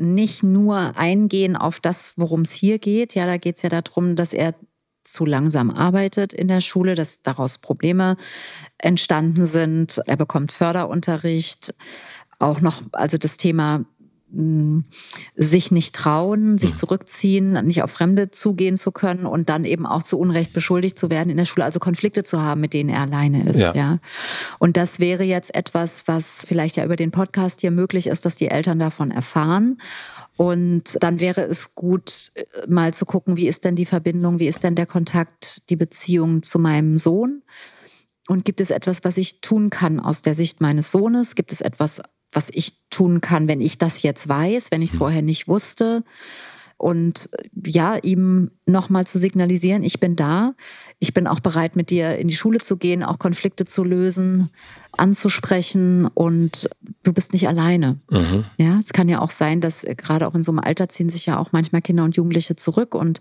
nicht 0.00 0.42
nur 0.42 0.96
eingehen 0.96 1.56
auf 1.56 1.78
das, 1.78 2.14
worum 2.16 2.42
es 2.42 2.52
hier 2.52 2.78
geht. 2.78 3.14
Ja, 3.14 3.26
da 3.26 3.36
geht 3.36 3.56
es 3.56 3.62
ja 3.62 3.68
darum, 3.68 4.16
dass 4.16 4.32
er 4.32 4.54
zu 5.04 5.26
langsam 5.26 5.70
arbeitet 5.70 6.32
in 6.32 6.48
der 6.48 6.60
Schule, 6.60 6.94
dass 6.94 7.22
daraus 7.22 7.58
Probleme 7.58 8.16
entstanden 8.78 9.46
sind. 9.46 10.00
Er 10.06 10.16
bekommt 10.16 10.52
Förderunterricht. 10.52 11.74
Auch 12.38 12.60
noch, 12.60 12.82
also 12.92 13.18
das 13.18 13.36
Thema 13.36 13.84
sich 15.34 15.70
nicht 15.72 15.94
trauen, 15.94 16.56
sich 16.56 16.72
mhm. 16.72 16.76
zurückziehen, 16.76 17.66
nicht 17.66 17.82
auf 17.82 17.90
Fremde 17.90 18.30
zugehen 18.30 18.76
zu 18.76 18.92
können 18.92 19.26
und 19.26 19.48
dann 19.48 19.64
eben 19.64 19.86
auch 19.86 20.02
zu 20.04 20.18
Unrecht 20.18 20.52
beschuldigt 20.52 20.98
zu 20.98 21.10
werden 21.10 21.30
in 21.30 21.36
der 21.36 21.46
Schule, 21.46 21.64
also 21.64 21.80
Konflikte 21.80 22.22
zu 22.22 22.40
haben, 22.40 22.60
mit 22.60 22.72
denen 22.72 22.90
er 22.90 23.00
alleine 23.00 23.48
ist. 23.48 23.58
Ja. 23.58 23.74
ja. 23.74 23.98
Und 24.58 24.76
das 24.76 25.00
wäre 25.00 25.24
jetzt 25.24 25.54
etwas, 25.54 26.04
was 26.06 26.44
vielleicht 26.46 26.76
ja 26.76 26.84
über 26.84 26.96
den 26.96 27.10
Podcast 27.10 27.60
hier 27.60 27.72
möglich 27.72 28.06
ist, 28.06 28.24
dass 28.24 28.36
die 28.36 28.48
Eltern 28.48 28.78
davon 28.78 29.10
erfahren. 29.10 29.78
Und 30.36 30.96
dann 31.00 31.18
wäre 31.18 31.42
es 31.42 31.74
gut, 31.74 32.30
äh, 32.34 32.44
mal 32.68 32.94
zu 32.94 33.04
gucken, 33.04 33.36
wie 33.36 33.48
ist 33.48 33.64
denn 33.64 33.76
die 33.76 33.86
Verbindung, 33.86 34.38
wie 34.38 34.48
ist 34.48 34.62
denn 34.62 34.76
der 34.76 34.86
Kontakt, 34.86 35.68
die 35.70 35.76
Beziehung 35.76 36.42
zu 36.42 36.58
meinem 36.58 36.98
Sohn? 36.98 37.42
Und 38.28 38.44
gibt 38.44 38.60
es 38.60 38.70
etwas, 38.70 39.02
was 39.02 39.16
ich 39.16 39.40
tun 39.40 39.70
kann 39.70 39.98
aus 39.98 40.22
der 40.22 40.34
Sicht 40.34 40.60
meines 40.60 40.92
Sohnes? 40.92 41.34
Gibt 41.34 41.52
es 41.52 41.60
etwas 41.60 42.00
was 42.32 42.48
ich 42.52 42.74
tun 42.90 43.20
kann, 43.20 43.48
wenn 43.48 43.60
ich 43.60 43.78
das 43.78 44.02
jetzt 44.02 44.28
weiß, 44.28 44.70
wenn 44.70 44.82
ich 44.82 44.90
es 44.90 44.94
mhm. 44.94 44.98
vorher 44.98 45.22
nicht 45.22 45.48
wusste. 45.48 46.04
Und 46.80 47.28
ja, 47.62 47.96
ihm 47.96 48.52
nochmal 48.64 49.06
zu 49.06 49.18
signalisieren, 49.18 49.84
ich 49.84 50.00
bin 50.00 50.16
da. 50.16 50.54
Ich 50.98 51.12
bin 51.12 51.26
auch 51.26 51.40
bereit, 51.40 51.76
mit 51.76 51.90
dir 51.90 52.16
in 52.16 52.28
die 52.28 52.34
Schule 52.34 52.56
zu 52.56 52.78
gehen, 52.78 53.02
auch 53.02 53.18
Konflikte 53.18 53.66
zu 53.66 53.84
lösen, 53.84 54.48
anzusprechen 54.96 56.06
und 56.06 56.70
du 57.02 57.12
bist 57.12 57.34
nicht 57.34 57.48
alleine. 57.48 57.98
Mhm. 58.10 58.44
Ja, 58.56 58.78
es 58.78 58.94
kann 58.94 59.10
ja 59.10 59.20
auch 59.20 59.30
sein, 59.30 59.60
dass 59.60 59.84
gerade 59.98 60.26
auch 60.26 60.34
in 60.34 60.42
so 60.42 60.52
einem 60.52 60.60
Alter 60.60 60.88
ziehen 60.88 61.10
sich 61.10 61.26
ja 61.26 61.38
auch 61.38 61.52
manchmal 61.52 61.82
Kinder 61.82 62.02
und 62.02 62.16
Jugendliche 62.16 62.56
zurück. 62.56 62.94
Und 62.94 63.20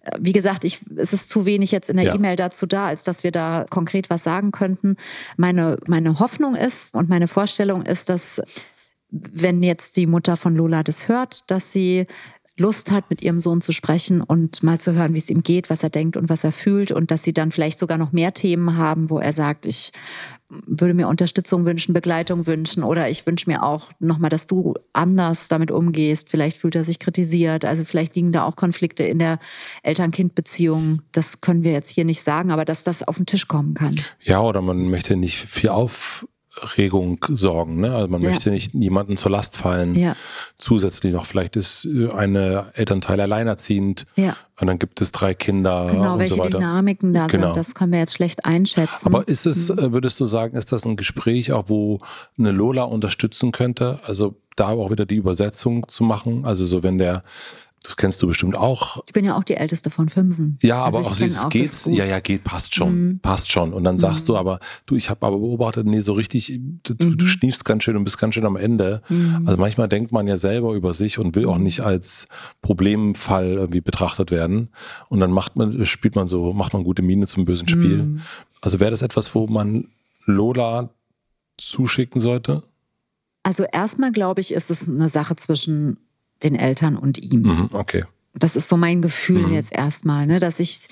äh, 0.00 0.16
wie 0.18 0.32
gesagt, 0.32 0.64
ich, 0.64 0.80
es 0.96 1.12
ist 1.12 1.28
zu 1.28 1.44
wenig 1.44 1.72
jetzt 1.72 1.90
in 1.90 1.98
der 1.98 2.06
ja. 2.06 2.14
E-Mail 2.14 2.36
dazu 2.36 2.64
da, 2.64 2.86
als 2.86 3.04
dass 3.04 3.22
wir 3.22 3.32
da 3.32 3.66
konkret 3.68 4.08
was 4.08 4.24
sagen 4.24 4.50
könnten. 4.50 4.96
Meine, 5.36 5.76
meine 5.86 6.20
Hoffnung 6.20 6.54
ist 6.54 6.94
und 6.94 7.10
meine 7.10 7.28
Vorstellung 7.28 7.82
ist, 7.82 8.08
dass 8.08 8.40
wenn 9.10 9.62
jetzt 9.62 9.98
die 9.98 10.06
Mutter 10.06 10.38
von 10.38 10.56
Lola 10.56 10.82
das 10.82 11.06
hört, 11.06 11.50
dass 11.50 11.70
sie 11.70 12.06
Lust 12.56 12.92
hat, 12.92 13.10
mit 13.10 13.22
ihrem 13.22 13.40
Sohn 13.40 13.60
zu 13.60 13.72
sprechen 13.72 14.20
und 14.20 14.62
mal 14.62 14.80
zu 14.80 14.92
hören, 14.92 15.14
wie 15.14 15.18
es 15.18 15.28
ihm 15.28 15.42
geht, 15.42 15.70
was 15.70 15.82
er 15.82 15.90
denkt 15.90 16.16
und 16.16 16.28
was 16.28 16.44
er 16.44 16.52
fühlt 16.52 16.92
und 16.92 17.10
dass 17.10 17.24
sie 17.24 17.32
dann 17.32 17.50
vielleicht 17.50 17.80
sogar 17.80 17.98
noch 17.98 18.12
mehr 18.12 18.32
Themen 18.32 18.76
haben, 18.76 19.10
wo 19.10 19.18
er 19.18 19.32
sagt, 19.32 19.66
ich 19.66 19.90
würde 20.48 20.94
mir 20.94 21.08
Unterstützung 21.08 21.64
wünschen, 21.64 21.94
Begleitung 21.94 22.46
wünschen 22.46 22.84
oder 22.84 23.10
ich 23.10 23.26
wünsche 23.26 23.50
mir 23.50 23.64
auch 23.64 23.90
nochmal, 23.98 24.30
dass 24.30 24.46
du 24.46 24.74
anders 24.92 25.48
damit 25.48 25.72
umgehst. 25.72 26.28
Vielleicht 26.28 26.58
fühlt 26.58 26.76
er 26.76 26.84
sich 26.84 27.00
kritisiert. 27.00 27.64
Also 27.64 27.84
vielleicht 27.84 28.14
liegen 28.14 28.30
da 28.30 28.44
auch 28.44 28.54
Konflikte 28.54 29.02
in 29.02 29.18
der 29.18 29.40
Eltern-Kind-Beziehung. 29.82 31.02
Das 31.10 31.40
können 31.40 31.64
wir 31.64 31.72
jetzt 31.72 31.90
hier 31.90 32.04
nicht 32.04 32.22
sagen, 32.22 32.52
aber 32.52 32.64
dass 32.64 32.84
das 32.84 33.02
auf 33.02 33.16
den 33.16 33.26
Tisch 33.26 33.48
kommen 33.48 33.74
kann. 33.74 34.00
Ja, 34.20 34.40
oder 34.42 34.60
man 34.62 34.90
möchte 34.90 35.16
nicht 35.16 35.38
viel 35.38 35.70
auf 35.70 36.26
Regung 36.76 37.24
sorgen. 37.28 37.80
Ne? 37.80 37.94
Also 37.94 38.08
man 38.08 38.20
ja. 38.22 38.30
möchte 38.30 38.50
nicht 38.50 38.74
niemanden 38.74 39.16
zur 39.16 39.30
Last 39.30 39.56
fallen. 39.56 39.94
Ja. 39.94 40.16
Zusätzlich 40.58 41.12
noch, 41.12 41.26
vielleicht 41.26 41.56
ist 41.56 41.84
äh, 41.84 42.10
eine 42.12 42.66
Elternteil 42.74 43.20
alleinerziehend 43.20 44.06
ja. 44.16 44.36
und 44.60 44.66
dann 44.66 44.78
gibt 44.78 45.00
es 45.00 45.12
drei 45.12 45.34
Kinder. 45.34 45.88
Genau, 45.90 46.14
und 46.14 46.18
welche 46.20 46.34
so 46.34 46.40
weiter. 46.40 46.58
Dynamiken 46.58 47.12
da 47.12 47.26
genau. 47.26 47.48
sind, 47.48 47.56
das 47.56 47.74
können 47.74 47.92
wir 47.92 47.98
jetzt 47.98 48.14
schlecht 48.14 48.44
einschätzen. 48.44 49.06
Aber 49.06 49.26
ist 49.28 49.46
es, 49.46 49.68
mhm. 49.68 49.78
Äh, 49.78 49.92
würdest 49.92 50.20
du 50.20 50.24
sagen, 50.24 50.56
ist 50.56 50.72
das 50.72 50.84
ein 50.84 50.96
Gespräch 50.96 51.52
auch, 51.52 51.64
wo 51.68 52.00
eine 52.38 52.52
Lola 52.52 52.84
unterstützen 52.84 53.52
könnte? 53.52 54.00
Also 54.04 54.36
da 54.56 54.68
auch 54.68 54.90
wieder 54.90 55.06
die 55.06 55.16
Übersetzung 55.16 55.88
zu 55.88 56.04
machen. 56.04 56.44
Also 56.44 56.64
so, 56.64 56.82
wenn 56.82 56.98
der 56.98 57.24
das 57.84 57.98
kennst 57.98 58.22
du 58.22 58.26
bestimmt 58.26 58.56
auch. 58.56 59.04
Ich 59.06 59.12
bin 59.12 59.26
ja 59.26 59.36
auch 59.36 59.44
die 59.44 59.56
älteste 59.56 59.90
von 59.90 60.08
fünfen. 60.08 60.56
Ja, 60.62 60.82
aber 60.82 60.98
also 60.98 61.10
auch 61.10 61.16
dieses 61.16 61.46
geht, 61.50 61.86
ja, 61.86 62.06
ja, 62.06 62.18
geht, 62.18 62.42
passt 62.42 62.74
schon, 62.74 63.08
mhm. 63.08 63.18
passt 63.18 63.52
schon. 63.52 63.74
Und 63.74 63.84
dann 63.84 63.98
sagst 63.98 64.26
mhm. 64.26 64.32
du 64.32 64.38
aber, 64.38 64.58
du, 64.86 64.96
ich 64.96 65.10
habe 65.10 65.26
aber 65.26 65.38
beobachtet, 65.38 65.86
nee, 65.86 66.00
so 66.00 66.14
richtig, 66.14 66.58
du, 66.82 66.94
mhm. 66.98 67.18
du 67.18 67.26
schniefst 67.26 67.66
ganz 67.66 67.84
schön 67.84 67.94
und 67.98 68.04
bist 68.04 68.16
ganz 68.16 68.34
schön 68.34 68.46
am 68.46 68.56
Ende. 68.56 69.02
Mhm. 69.10 69.42
Also 69.44 69.60
manchmal 69.60 69.88
denkt 69.88 70.12
man 70.12 70.26
ja 70.26 70.38
selber 70.38 70.72
über 70.72 70.94
sich 70.94 71.18
und 71.18 71.36
will 71.36 71.44
auch 71.46 71.58
nicht 71.58 71.80
als 71.80 72.26
Problemfall 72.62 73.52
irgendwie 73.52 73.82
betrachtet 73.82 74.30
werden. 74.30 74.70
Und 75.10 75.20
dann 75.20 75.30
macht 75.30 75.56
man, 75.56 75.84
spielt 75.84 76.16
man 76.16 76.26
so, 76.26 76.54
macht 76.54 76.72
man 76.72 76.84
gute 76.84 77.02
Miene 77.02 77.26
zum 77.26 77.44
bösen 77.44 77.68
Spiel. 77.68 78.02
Mhm. 78.02 78.20
Also 78.62 78.80
wäre 78.80 78.92
das 78.92 79.02
etwas, 79.02 79.34
wo 79.34 79.46
man 79.46 79.88
Lola 80.24 80.88
zuschicken 81.58 82.22
sollte? 82.22 82.62
Also 83.42 83.64
erstmal 83.70 84.10
glaube 84.10 84.40
ich, 84.40 84.54
ist 84.54 84.70
es 84.70 84.88
eine 84.88 85.10
Sache 85.10 85.36
zwischen 85.36 85.98
den 86.44 86.54
Eltern 86.54 86.96
und 86.96 87.18
ihm. 87.18 87.42
Mhm, 87.42 87.68
okay. 87.72 88.04
Das 88.36 88.56
ist 88.56 88.68
so 88.68 88.76
mein 88.76 89.00
Gefühl 89.00 89.46
mhm. 89.46 89.54
jetzt 89.54 89.72
erstmal, 89.72 90.26
ne? 90.26 90.40
dass 90.40 90.58
ich 90.58 90.88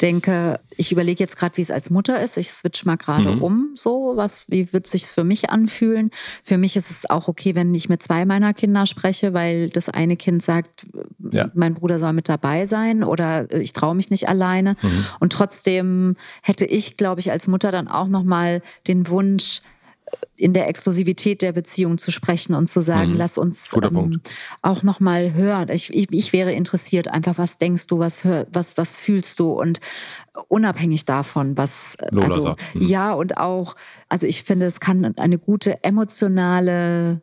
denke, 0.00 0.60
ich 0.78 0.92
überlege 0.92 1.22
jetzt 1.22 1.36
gerade, 1.36 1.58
wie 1.58 1.62
es 1.62 1.70
als 1.70 1.90
Mutter 1.90 2.22
ist. 2.22 2.38
Ich 2.38 2.50
switch 2.50 2.86
mal 2.86 2.96
gerade 2.96 3.36
mhm. 3.36 3.42
um, 3.42 3.70
so 3.74 4.14
was, 4.16 4.46
wie 4.48 4.72
wird 4.72 4.86
sich 4.86 5.04
für 5.04 5.22
mich 5.22 5.50
anfühlen? 5.50 6.10
Für 6.42 6.56
mich 6.56 6.74
ist 6.74 6.90
es 6.90 7.08
auch 7.10 7.28
okay, 7.28 7.54
wenn 7.54 7.74
ich 7.74 7.90
mit 7.90 8.02
zwei 8.02 8.24
meiner 8.24 8.54
Kinder 8.54 8.86
spreche, 8.86 9.34
weil 9.34 9.68
das 9.68 9.90
eine 9.90 10.16
Kind 10.16 10.42
sagt, 10.42 10.86
ja. 11.32 11.50
mein 11.52 11.74
Bruder 11.74 11.98
soll 11.98 12.14
mit 12.14 12.30
dabei 12.30 12.64
sein 12.64 13.04
oder 13.04 13.52
ich 13.52 13.74
traue 13.74 13.94
mich 13.94 14.08
nicht 14.08 14.26
alleine. 14.30 14.76
Mhm. 14.80 15.04
Und 15.20 15.34
trotzdem 15.34 16.16
hätte 16.40 16.64
ich, 16.64 16.96
glaube 16.96 17.20
ich, 17.20 17.30
als 17.30 17.46
Mutter 17.46 17.70
dann 17.70 17.88
auch 17.88 18.08
noch 18.08 18.24
mal 18.24 18.62
den 18.86 19.06
Wunsch, 19.08 19.60
in 20.36 20.52
der 20.52 20.68
Exklusivität 20.68 21.42
der 21.42 21.52
Beziehung 21.52 21.98
zu 21.98 22.10
sprechen 22.10 22.54
und 22.54 22.66
zu 22.68 22.80
sagen, 22.80 23.12
mhm. 23.12 23.16
lass 23.16 23.38
uns 23.38 23.72
ähm, 23.82 24.20
auch 24.62 24.82
noch 24.82 25.00
mal 25.00 25.32
hören. 25.32 25.68
Ich, 25.70 25.92
ich, 25.92 26.12
ich, 26.12 26.32
wäre 26.32 26.52
interessiert, 26.52 27.08
einfach 27.08 27.38
was 27.38 27.58
denkst 27.58 27.86
du, 27.86 27.98
was 27.98 28.24
hör, 28.24 28.46
was 28.52 28.76
was 28.76 28.94
fühlst 28.94 29.40
du 29.40 29.52
und 29.52 29.80
unabhängig 30.48 31.06
davon, 31.06 31.56
was 31.56 31.96
Lola 32.10 32.26
also 32.26 32.40
sagt. 32.40 32.74
Mhm. 32.74 32.82
ja 32.82 33.12
und 33.12 33.38
auch, 33.38 33.76
also 34.08 34.26
ich 34.26 34.42
finde, 34.42 34.66
es 34.66 34.80
kann 34.80 35.16
eine 35.16 35.38
gute 35.38 35.82
emotionale 35.82 37.22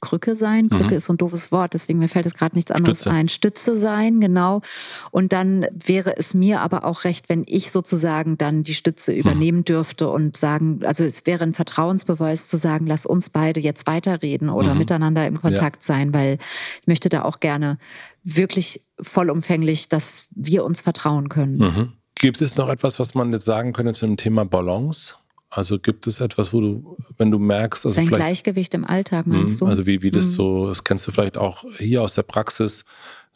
Krücke 0.00 0.36
sein. 0.36 0.68
Krücke 0.68 0.86
mhm. 0.86 0.92
ist 0.92 1.04
so 1.06 1.12
ein 1.12 1.16
doofes 1.16 1.52
Wort, 1.52 1.74
deswegen 1.74 1.98
mir 1.98 2.08
fällt 2.08 2.26
es 2.26 2.34
gerade 2.34 2.56
nichts 2.56 2.70
anderes 2.70 3.00
Stütze. 3.00 3.10
ein. 3.10 3.28
Stütze 3.28 3.76
sein, 3.76 4.20
genau. 4.20 4.62
Und 5.10 5.32
dann 5.32 5.66
wäre 5.72 6.16
es 6.16 6.34
mir 6.34 6.60
aber 6.60 6.84
auch 6.84 7.04
recht, 7.04 7.28
wenn 7.28 7.44
ich 7.46 7.70
sozusagen 7.70 8.38
dann 8.38 8.62
die 8.62 8.74
Stütze 8.74 9.12
mhm. 9.12 9.18
übernehmen 9.18 9.64
dürfte 9.64 10.08
und 10.08 10.36
sagen, 10.36 10.80
also 10.84 11.04
es 11.04 11.26
wäre 11.26 11.44
ein 11.44 11.54
Vertrauensbeweis 11.54 12.48
zu 12.48 12.56
sagen, 12.56 12.86
lass 12.86 13.06
uns 13.06 13.30
beide 13.30 13.60
jetzt 13.60 13.86
weiterreden 13.86 14.48
oder 14.48 14.72
mhm. 14.72 14.78
miteinander 14.78 15.26
im 15.26 15.40
Kontakt 15.40 15.82
ja. 15.82 15.94
sein, 15.94 16.14
weil 16.14 16.38
ich 16.80 16.86
möchte 16.86 17.08
da 17.08 17.22
auch 17.22 17.40
gerne 17.40 17.78
wirklich 18.22 18.84
vollumfänglich, 19.00 19.88
dass 19.88 20.24
wir 20.30 20.64
uns 20.64 20.80
vertrauen 20.80 21.28
können. 21.28 21.58
Mhm. 21.58 21.92
Gibt 22.14 22.42
es 22.42 22.56
noch 22.56 22.68
etwas, 22.68 22.98
was 22.98 23.14
man 23.14 23.32
jetzt 23.32 23.46
sagen 23.46 23.72
könnte 23.72 23.92
zum 23.92 24.16
Thema 24.16 24.44
Balance? 24.44 25.14
Also 25.50 25.80
gibt 25.80 26.06
es 26.06 26.20
etwas, 26.20 26.52
wo 26.52 26.60
du, 26.60 26.96
wenn 27.18 27.32
du 27.32 27.40
merkst, 27.40 27.84
also 27.84 27.94
Sein 27.94 28.06
Gleichgewicht 28.06 28.72
im 28.74 28.84
Alltag 28.84 29.26
meinst 29.26 29.60
mh, 29.60 29.66
du? 29.66 29.70
Also 29.70 29.86
wie, 29.86 30.00
wie 30.02 30.12
das 30.12 30.26
mhm. 30.26 30.30
so, 30.30 30.68
das 30.68 30.84
kennst 30.84 31.06
du 31.06 31.12
vielleicht 31.12 31.36
auch 31.36 31.64
hier 31.76 32.02
aus 32.02 32.14
der 32.14 32.22
Praxis, 32.22 32.84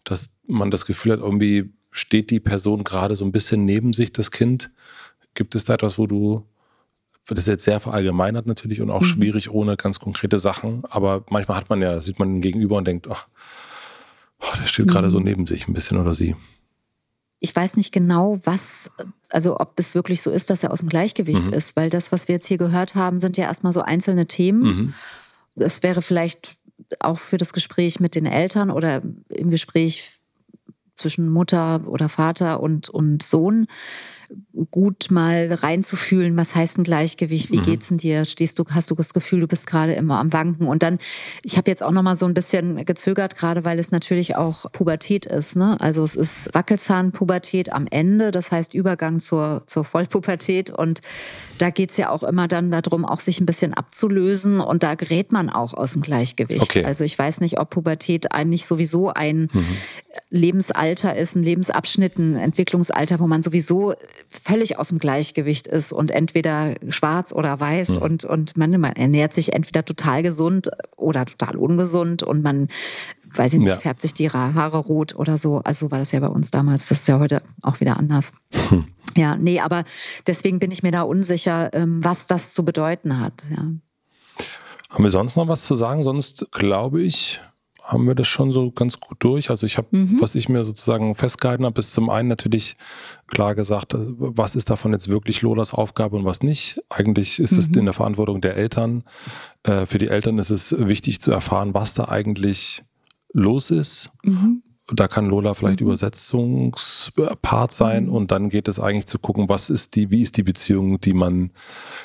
dass 0.05 0.33
man 0.46 0.70
das 0.70 0.87
Gefühl 0.87 1.12
hat, 1.12 1.20
irgendwie 1.20 1.72
steht 1.90 2.31
die 2.31 2.40
Person 2.40 2.85
gerade 2.85 3.16
so 3.16 3.24
ein 3.24 3.33
bisschen 3.33 3.64
neben 3.64 3.92
sich, 3.92 4.12
das 4.12 4.31
Kind. 4.31 4.70
Gibt 5.35 5.57
es 5.57 5.64
da 5.64 5.74
etwas, 5.74 5.98
wo 5.98 6.07
du, 6.07 6.46
das 7.27 7.38
ist 7.38 7.48
jetzt 7.48 7.64
sehr 7.64 7.81
verallgemeinert 7.81 8.46
natürlich 8.46 8.81
und 8.81 8.90
auch 8.90 9.00
mhm. 9.00 9.07
schwierig 9.07 9.50
ohne 9.50 9.77
ganz 9.77 9.98
konkrete 9.98 10.38
Sachen, 10.38 10.85
aber 10.85 11.24
manchmal 11.31 11.57
hat 11.57 11.68
man 11.68 11.83
ja, 11.83 12.00
sieht 12.00 12.20
man 12.20 12.35
den 12.35 12.40
Gegenüber 12.42 12.77
und 12.77 12.87
denkt, 12.87 13.09
ach, 13.11 13.27
oh, 14.40 14.57
der 14.61 14.66
steht 14.66 14.87
mhm. 14.87 14.90
gerade 14.90 15.11
so 15.11 15.18
mhm. 15.18 15.24
neben 15.24 15.46
sich 15.48 15.66
ein 15.66 15.72
bisschen 15.72 15.98
oder 15.98 16.14
sie 16.14 16.37
ich 17.44 17.54
weiß 17.54 17.76
nicht 17.76 17.92
genau, 17.92 18.40
was, 18.44 18.90
also 19.28 19.61
ob 19.61 19.78
es 19.78 19.94
wirklich 19.94 20.22
so 20.22 20.30
ist, 20.30 20.48
dass 20.48 20.62
er 20.62 20.72
aus 20.72 20.78
dem 20.78 20.88
Gleichgewicht 20.88 21.48
mhm. 21.48 21.52
ist, 21.52 21.76
weil 21.76 21.90
das, 21.90 22.11
was 22.11 22.26
wir 22.26 22.37
jetzt 22.37 22.46
hier 22.46 22.57
gehört 22.57 22.94
haben, 22.94 23.18
sind 23.18 23.37
ja 23.37 23.44
erstmal 23.44 23.74
so 23.74 23.83
einzelne 23.83 24.26
Themen. 24.26 24.62
Mhm. 24.62 24.94
Es 25.57 25.83
wäre 25.83 26.00
vielleicht 26.00 26.57
auch 27.00 27.18
für 27.18 27.37
das 27.37 27.52
Gespräch 27.52 28.00
mit 28.00 28.14
den 28.14 28.24
Eltern 28.24 28.70
oder 28.70 29.02
im 29.28 29.50
Gespräch 29.50 30.18
zwischen 30.94 31.28
Mutter 31.28 31.83
oder 31.87 32.09
Vater 32.09 32.61
und, 32.61 32.88
und 32.88 33.22
Sohn 33.22 33.66
gut 34.70 35.10
mal 35.10 35.52
reinzufühlen, 35.52 36.37
was 36.37 36.54
heißt 36.54 36.78
ein 36.78 36.84
Gleichgewicht, 36.84 37.50
wie 37.50 37.58
mhm. 37.58 37.62
geht's 37.62 37.88
denn 37.88 37.98
dir? 37.98 38.24
Stehst 38.24 38.58
du, 38.58 38.64
hast 38.70 38.90
du 38.90 38.94
das 38.94 39.14
Gefühl, 39.14 39.40
du 39.40 39.46
bist 39.46 39.66
gerade 39.66 39.94
immer 39.94 40.18
am 40.18 40.32
Wanken? 40.32 40.66
Und 40.66 40.82
dann, 40.82 40.98
ich 41.42 41.56
habe 41.56 41.70
jetzt 41.70 41.82
auch 41.82 41.90
noch 41.90 42.02
mal 42.02 42.16
so 42.16 42.26
ein 42.26 42.34
bisschen 42.34 42.84
gezögert, 42.84 43.37
gerade 43.37 43.64
weil 43.64 43.78
es 43.78 43.90
natürlich 43.90 44.37
auch 44.37 44.70
Pubertät 44.72 45.26
ist. 45.26 45.56
Ne? 45.56 45.80
Also 45.80 46.04
es 46.04 46.14
ist 46.14 46.54
Wackelzahnpubertät 46.54 47.72
am 47.72 47.87
Ende, 47.90 48.30
das 48.30 48.50
heißt 48.50 48.74
Übergang 48.74 49.20
zur, 49.20 49.62
zur 49.66 49.84
Vollpubertät. 49.84 50.70
Und 50.70 51.00
da 51.58 51.70
geht's 51.70 51.96
ja 51.96 52.10
auch 52.10 52.22
immer 52.22 52.48
dann 52.48 52.70
darum, 52.70 53.04
auch 53.04 53.20
sich 53.20 53.40
ein 53.40 53.46
bisschen 53.46 53.74
abzulösen. 53.74 54.60
Und 54.60 54.82
da 54.82 54.94
gerät 54.94 55.32
man 55.32 55.50
auch 55.50 55.74
aus 55.74 55.92
dem 55.92 56.02
Gleichgewicht. 56.02 56.62
Okay. 56.62 56.84
Also 56.84 57.04
ich 57.04 57.18
weiß 57.18 57.40
nicht, 57.40 57.58
ob 57.60 57.70
Pubertät 57.70 58.32
eigentlich 58.32 58.66
sowieso 58.66 59.10
ein 59.10 59.48
mhm. 59.52 59.66
Lebensalter 60.30 61.16
ist, 61.16 61.37
ein 61.37 61.42
Lebensabschnitt, 61.42 62.18
ein 62.18 62.37
Entwicklungsalter, 62.37 63.20
wo 63.20 63.26
man 63.26 63.42
sowieso 63.42 63.94
völlig 64.29 64.79
aus 64.79 64.88
dem 64.88 64.98
Gleichgewicht 64.98 65.66
ist 65.66 65.92
und 65.92 66.11
entweder 66.11 66.74
schwarz 66.88 67.33
oder 67.33 67.59
weiß 67.61 67.90
mhm. 67.90 67.96
und, 67.98 68.24
und 68.24 68.57
man, 68.57 68.81
man 68.81 68.92
ernährt 68.92 69.33
sich 69.33 69.53
entweder 69.53 69.85
total 69.85 70.22
gesund 70.22 70.70
oder 70.96 71.24
total 71.24 71.57
ungesund 71.57 72.22
und 72.22 72.42
man 72.42 72.68
weiß 73.37 73.55
ich 73.55 73.59
nicht, 73.59 73.68
ja. 73.68 73.77
färbt 73.77 74.00
sich 74.00 74.14
die 74.14 74.31
Haare 74.31 74.79
rot 74.79 75.14
oder 75.16 75.38
so. 75.38 75.61
Also 75.64 75.90
war 75.90 75.98
das 75.98 76.12
ja 76.12 76.20
bei 76.20 76.29
uns 76.29 76.50
damals. 76.50 76.88
Das 76.88 77.00
ist 77.00 77.09
ja 77.09 77.18
heute 77.18 77.42
auch 77.62 77.81
wieder 77.81 77.98
anders. 77.98 78.33
Hm. 78.68 78.85
Ja, 79.16 79.37
nee, 79.37 79.61
aber 79.61 79.85
deswegen 80.27 80.59
bin 80.59 80.70
ich 80.70 80.83
mir 80.83 80.92
da 80.92 81.03
unsicher, 81.03 81.70
ähm, 81.72 82.03
was 82.03 82.27
das 82.27 82.53
zu 82.53 82.64
bedeuten 82.64 83.20
hat. 83.20 83.44
Ja. 83.50 83.64
Haben 84.90 85.05
wir 85.05 85.11
sonst 85.11 85.37
noch 85.37 85.48
was 85.48 85.64
zu 85.64 85.74
sagen? 85.74 86.05
Sonst 86.05 86.46
glaube 86.53 87.03
ich, 87.03 87.40
haben 87.85 88.07
wir 88.07 88.14
das 88.14 88.27
schon 88.27 88.51
so 88.51 88.70
ganz 88.70 88.99
gut 88.99 89.18
durch. 89.20 89.51
Also 89.51 89.66
ich 89.66 89.77
habe, 89.77 89.88
mhm. 89.90 90.20
was 90.20 90.35
ich 90.35 90.49
mir 90.49 90.64
sozusagen 90.64 91.14
festgehalten 91.14 91.66
habe, 91.66 91.79
ist 91.81 91.92
zum 91.92 92.09
einen 92.09 92.29
natürlich 92.29 92.77
klar 93.27 93.55
gesagt, 93.55 93.94
was 93.94 94.57
ist 94.57 94.70
davon 94.70 94.92
jetzt 94.92 95.09
wirklich 95.09 95.42
Lolas 95.42 95.75
Aufgabe 95.75 96.16
und 96.16 96.25
was 96.25 96.42
nicht. 96.42 96.83
Eigentlich 96.88 97.38
ist 97.38 97.53
mhm. 97.53 97.59
es 97.59 97.66
in 97.68 97.85
der 97.85 97.92
Verantwortung 97.92 98.40
der 98.40 98.57
Eltern. 98.57 99.05
Äh, 99.64 99.85
für 99.85 99.99
die 99.99 100.09
Eltern 100.09 100.38
ist 100.38 100.49
es 100.49 100.75
wichtig 100.79 101.20
zu 101.20 101.31
erfahren, 101.31 101.75
was 101.75 101.92
da 101.92 102.09
eigentlich 102.09 102.83
los 103.35 103.70
ist. 103.70 104.11
Mhm. 104.23 104.62
Da 104.87 105.07
kann 105.07 105.27
Lola 105.27 105.53
vielleicht 105.53 105.81
mhm. 105.81 105.88
Übersetzungspart 105.88 107.70
sein 107.70 108.07
mhm. 108.07 108.12
und 108.12 108.31
dann 108.31 108.49
geht 108.49 108.66
es 108.66 108.81
eigentlich 108.81 109.07
zu 109.07 109.18
gucken, 109.18 109.51
was 109.51 109.68
ist 109.68 109.94
die, 109.94 110.11
wie 110.11 110.23
ist 110.23 110.38
die 110.38 110.42
Beziehung, 110.42 111.01
die 111.01 111.12
man, 111.12 111.51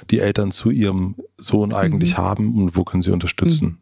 die 0.09 0.19
Eltern 0.19 0.51
zu 0.51 0.71
ihrem 0.71 1.15
Sohn 1.37 1.73
eigentlich 1.73 2.17
mhm. 2.17 2.21
haben 2.21 2.57
und 2.57 2.75
wo 2.75 2.83
können 2.83 3.01
sie 3.01 3.11
unterstützen. 3.11 3.79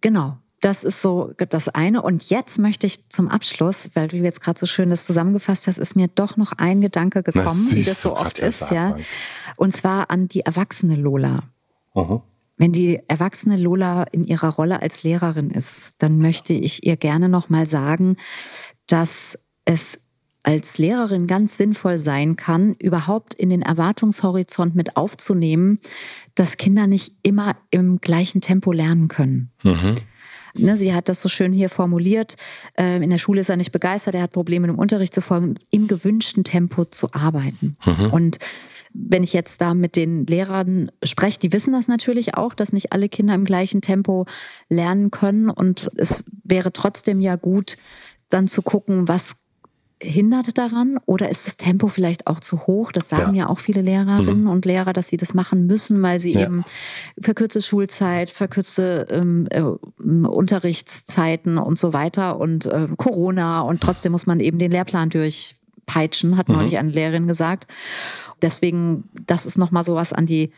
Genau. 0.00 0.38
Das 0.60 0.82
ist 0.82 1.02
so 1.02 1.32
das 1.50 1.68
eine. 1.68 2.00
Und 2.00 2.30
jetzt 2.30 2.58
möchte 2.58 2.86
ich 2.86 3.08
zum 3.10 3.28
Abschluss, 3.28 3.90
weil 3.92 4.08
du 4.08 4.16
jetzt 4.16 4.40
gerade 4.40 4.58
so 4.58 4.64
schön 4.64 4.88
das 4.88 5.04
zusammengefasst 5.04 5.66
hast, 5.66 5.76
ist 5.76 5.94
mir 5.94 6.08
doch 6.08 6.38
noch 6.38 6.52
ein 6.52 6.80
Gedanke 6.80 7.22
gekommen, 7.22 7.70
wie 7.72 7.82
das 7.82 8.00
so 8.00 8.16
oft 8.16 8.38
ist, 8.38 8.70
ja. 8.70 8.96
Und 9.56 9.76
zwar 9.76 10.10
an 10.10 10.28
die 10.28 10.40
erwachsene 10.40 10.96
Lola. 10.96 11.42
Mhm. 11.94 12.22
Wenn 12.56 12.72
die 12.72 13.00
erwachsene 13.08 13.56
Lola 13.56 14.04
in 14.04 14.24
ihrer 14.24 14.48
Rolle 14.48 14.80
als 14.80 15.02
Lehrerin 15.02 15.50
ist, 15.50 15.96
dann 15.98 16.18
möchte 16.20 16.54
ich 16.54 16.86
ihr 16.86 16.96
gerne 16.96 17.28
noch 17.28 17.50
mal 17.50 17.66
sagen, 17.66 18.16
dass 18.86 19.38
es 19.64 19.98
als 20.44 20.78
Lehrerin 20.78 21.26
ganz 21.26 21.56
sinnvoll 21.56 21.98
sein 21.98 22.36
kann, 22.36 22.74
überhaupt 22.78 23.34
in 23.34 23.50
den 23.50 23.62
Erwartungshorizont 23.62 24.76
mit 24.76 24.96
aufzunehmen, 24.96 25.80
dass 26.34 26.58
Kinder 26.58 26.86
nicht 26.86 27.14
immer 27.22 27.56
im 27.70 28.00
gleichen 28.00 28.40
Tempo 28.40 28.70
lernen 28.70 29.08
können. 29.08 29.50
Mhm. 29.62 29.96
Ne, 30.56 30.76
sie 30.76 30.94
hat 30.94 31.08
das 31.08 31.20
so 31.20 31.28
schön 31.28 31.52
hier 31.52 31.68
formuliert. 31.68 32.36
Äh, 32.78 33.02
in 33.02 33.10
der 33.10 33.18
Schule 33.18 33.40
ist 33.40 33.48
er 33.48 33.56
nicht 33.56 33.72
begeistert, 33.72 34.14
er 34.14 34.22
hat 34.22 34.32
Probleme 34.32 34.68
im 34.68 34.78
Unterricht 34.78 35.12
zu 35.12 35.20
folgen, 35.20 35.56
im 35.70 35.88
gewünschten 35.88 36.44
Tempo 36.44 36.84
zu 36.84 37.12
arbeiten. 37.12 37.76
Mhm. 37.84 38.10
Und 38.10 38.38
wenn 38.92 39.24
ich 39.24 39.32
jetzt 39.32 39.60
da 39.60 39.74
mit 39.74 39.96
den 39.96 40.26
Lehrern 40.26 40.92
spreche, 41.02 41.40
die 41.40 41.52
wissen 41.52 41.72
das 41.72 41.88
natürlich 41.88 42.34
auch, 42.36 42.54
dass 42.54 42.72
nicht 42.72 42.92
alle 42.92 43.08
Kinder 43.08 43.34
im 43.34 43.44
gleichen 43.44 43.80
Tempo 43.80 44.26
lernen 44.68 45.10
können. 45.10 45.50
Und 45.50 45.90
es 45.96 46.24
wäre 46.44 46.72
trotzdem 46.72 47.20
ja 47.20 47.34
gut, 47.34 47.76
dann 48.28 48.46
zu 48.46 48.62
gucken, 48.62 49.08
was 49.08 49.36
hindert 50.04 50.56
daran 50.58 50.98
oder 51.06 51.30
ist 51.30 51.46
das 51.46 51.56
Tempo 51.56 51.88
vielleicht 51.88 52.26
auch 52.26 52.40
zu 52.40 52.66
hoch? 52.66 52.92
Das 52.92 53.08
sagen 53.08 53.34
ja, 53.34 53.44
ja 53.44 53.48
auch 53.48 53.58
viele 53.58 53.80
Lehrerinnen 53.80 54.42
mhm. 54.42 54.50
und 54.50 54.64
Lehrer, 54.64 54.92
dass 54.92 55.08
sie 55.08 55.16
das 55.16 55.34
machen 55.34 55.66
müssen, 55.66 56.00
weil 56.02 56.20
sie 56.20 56.32
ja. 56.32 56.42
eben 56.42 56.64
verkürzte 57.20 57.62
Schulzeit, 57.62 58.30
verkürzte 58.30 59.06
ähm, 59.10 59.48
äh, 59.50 59.62
Unterrichtszeiten 59.62 61.58
und 61.58 61.78
so 61.78 61.92
weiter 61.92 62.38
und 62.38 62.66
äh, 62.66 62.88
Corona 62.96 63.62
und 63.62 63.80
trotzdem 63.80 64.12
muss 64.12 64.26
man 64.26 64.40
eben 64.40 64.58
den 64.58 64.70
Lehrplan 64.70 65.10
durchpeitschen, 65.10 66.36
hat 66.36 66.48
mhm. 66.48 66.56
neulich 66.56 66.78
eine 66.78 66.90
Lehrerin 66.90 67.26
gesagt. 67.26 67.66
Deswegen, 68.42 69.04
das 69.26 69.46
ist 69.46 69.58
nochmal 69.58 69.84
sowas 69.84 70.12
an 70.12 70.26
die, 70.26 70.52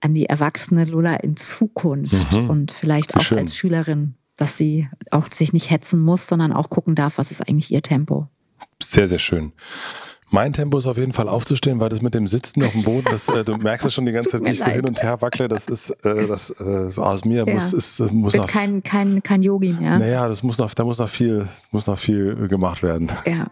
an 0.00 0.14
die 0.14 0.26
erwachsene 0.26 0.84
Lula 0.84 1.16
in 1.16 1.36
Zukunft 1.36 2.32
mhm. 2.32 2.48
und 2.48 2.72
vielleicht 2.72 3.16
auch 3.16 3.22
Schön. 3.22 3.38
als 3.38 3.56
Schülerin, 3.56 4.14
dass 4.36 4.56
sie 4.56 4.88
auch 5.10 5.30
sich 5.30 5.52
nicht 5.52 5.70
hetzen 5.70 6.00
muss, 6.00 6.26
sondern 6.26 6.52
auch 6.52 6.70
gucken 6.70 6.94
darf, 6.94 7.18
was 7.18 7.30
ist 7.30 7.46
eigentlich 7.48 7.70
ihr 7.70 7.82
Tempo. 7.82 8.28
Sehr, 8.82 9.08
sehr 9.08 9.18
schön. 9.18 9.52
Mein 10.32 10.54
Tempo 10.54 10.78
ist 10.78 10.86
auf 10.86 10.96
jeden 10.96 11.12
Fall 11.12 11.28
aufzustehen, 11.28 11.78
weil 11.78 11.90
das 11.90 12.00
mit 12.00 12.14
dem 12.14 12.26
Sitzen 12.26 12.64
auf 12.64 12.72
dem 12.72 12.84
Boden, 12.84 13.06
das, 13.10 13.28
äh, 13.28 13.44
du 13.44 13.54
merkst 13.58 13.86
es 13.86 13.92
schon 13.92 14.06
die 14.06 14.12
ganze 14.12 14.30
Zeit, 14.30 14.44
wie 14.44 14.50
ich 14.50 14.60
so 14.60 14.70
hin 14.70 14.86
und 14.86 15.02
her 15.02 15.20
wackle. 15.20 15.46
Das 15.46 15.66
ist, 15.66 15.90
äh, 16.06 16.26
das 16.26 16.48
äh, 16.58 16.90
aus 16.96 17.26
mir 17.26 17.44
ja. 17.46 17.52
muss, 17.52 17.74
ist, 17.74 18.00
muss 18.12 18.34
noch, 18.34 18.46
kein, 18.46 18.82
kein, 18.82 19.22
kein 19.22 19.42
Yogi 19.42 19.74
mehr. 19.74 19.98
Naja, 19.98 20.26
das 20.26 20.42
muss 20.42 20.56
noch, 20.56 20.72
da 20.72 20.84
muss 20.84 20.98
noch 20.98 21.10
viel, 21.10 21.46
muss 21.70 21.86
noch 21.86 21.98
viel 21.98 22.48
gemacht 22.48 22.82
werden. 22.82 23.12
Ja. 23.26 23.48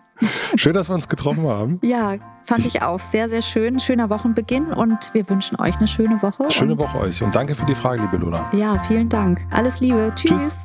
Schön, 0.56 0.72
dass 0.72 0.88
wir 0.88 0.94
uns 0.94 1.06
getroffen 1.08 1.46
haben. 1.46 1.80
Ja, 1.82 2.16
fand 2.44 2.64
ich 2.64 2.80
auch 2.80 2.98
sehr, 2.98 3.28
sehr 3.28 3.42
schön. 3.42 3.78
Schöner 3.78 4.08
Wochenbeginn 4.08 4.66
und 4.72 5.12
wir 5.12 5.28
wünschen 5.28 5.60
euch 5.60 5.76
eine 5.76 5.88
schöne 5.88 6.22
Woche. 6.22 6.50
Schöne 6.50 6.78
Woche 6.78 6.98
euch 6.98 7.22
und 7.22 7.34
danke 7.34 7.54
für 7.54 7.66
die 7.66 7.74
Frage, 7.74 8.02
liebe 8.02 8.16
Lola. 8.16 8.50
Ja, 8.54 8.78
vielen 8.88 9.10
Dank. 9.10 9.46
Alles 9.50 9.80
Liebe. 9.80 10.12
Tschüss. 10.16 10.30
Tschüss. 10.30 10.64